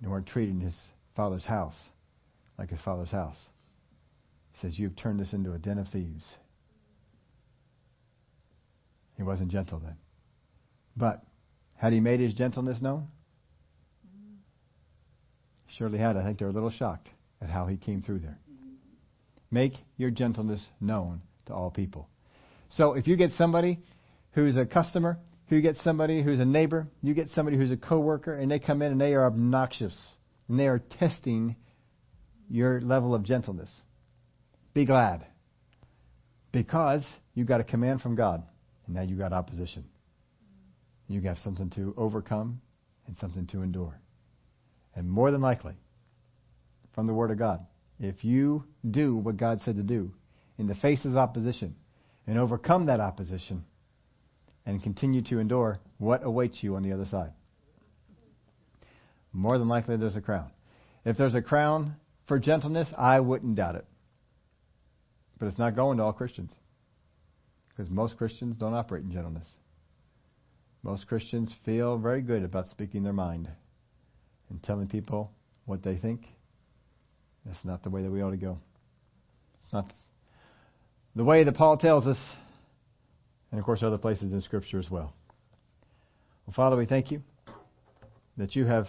[0.00, 0.74] they weren't treating his
[1.14, 1.78] father's house
[2.56, 3.36] like his father's house,
[4.52, 6.24] he says, You've turned this into a den of thieves.
[9.18, 9.96] He wasn't gentle then.
[10.96, 11.22] But
[11.74, 13.08] had he made his gentleness known?
[15.76, 16.16] Surely had.
[16.16, 17.10] I think they're a little shocked
[17.42, 18.38] at how he came through there.
[19.50, 22.08] Make your gentleness known to all people.
[22.70, 23.80] So if you get somebody
[24.34, 25.18] who's a customer,
[25.48, 28.82] who gets somebody who's a neighbor, you get somebody who's a coworker, and they come
[28.82, 29.96] in and they are obnoxious,
[30.48, 31.56] and they are testing
[32.50, 33.70] your level of gentleness.
[34.74, 35.24] Be glad.
[36.52, 37.04] Because
[37.34, 38.42] you got a command from God,
[38.86, 39.84] and now you got opposition.
[41.08, 42.60] You have something to overcome
[43.06, 44.00] and something to endure.
[44.96, 45.74] And more than likely,
[46.94, 47.66] from the Word of God,
[48.00, 50.12] if you do what God said to do
[50.58, 51.74] in the face of opposition
[52.26, 53.64] and overcome that opposition
[54.66, 57.32] and continue to endure, what awaits you on the other side?
[59.32, 60.50] More than likely, there's a crown.
[61.04, 61.96] If there's a crown
[62.26, 63.84] for gentleness, I wouldn't doubt it.
[65.38, 66.52] But it's not going to all Christians.
[67.68, 69.48] Because most Christians don't operate in gentleness.
[70.82, 73.48] Most Christians feel very good about speaking their mind
[74.48, 75.32] and telling people
[75.64, 76.26] what they think.
[77.44, 78.58] That's not the way that we ought to go.
[79.64, 79.92] It's not
[81.16, 82.18] the way that Paul tells us,
[83.54, 85.14] and of course other places in Scripture as well.
[86.44, 87.22] Well, Father, we thank you
[88.36, 88.88] that you have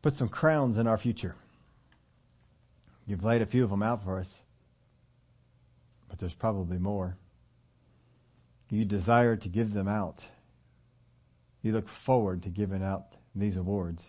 [0.00, 1.34] put some crowns in our future.
[3.04, 4.28] You've laid a few of them out for us,
[6.08, 7.14] but there's probably more.
[8.70, 10.22] You desire to give them out.
[11.60, 14.02] You look forward to giving out these awards.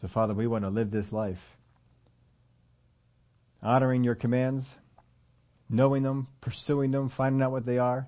[0.00, 1.38] So, Father, we want to live this life
[3.62, 4.64] honoring your commands,
[5.72, 8.06] knowing them, pursuing them, finding out what they are,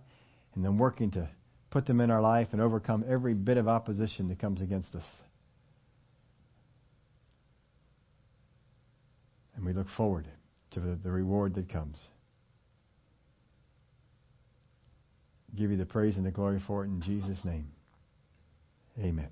[0.54, 1.28] and then working to
[1.70, 5.02] put them in our life and overcome every bit of opposition that comes against us.
[9.56, 10.28] And we look forward
[10.72, 11.98] to the, reward that comes.
[15.56, 17.68] Give you the praise and the glory for it in Jesus' name.
[18.98, 19.30] Amen.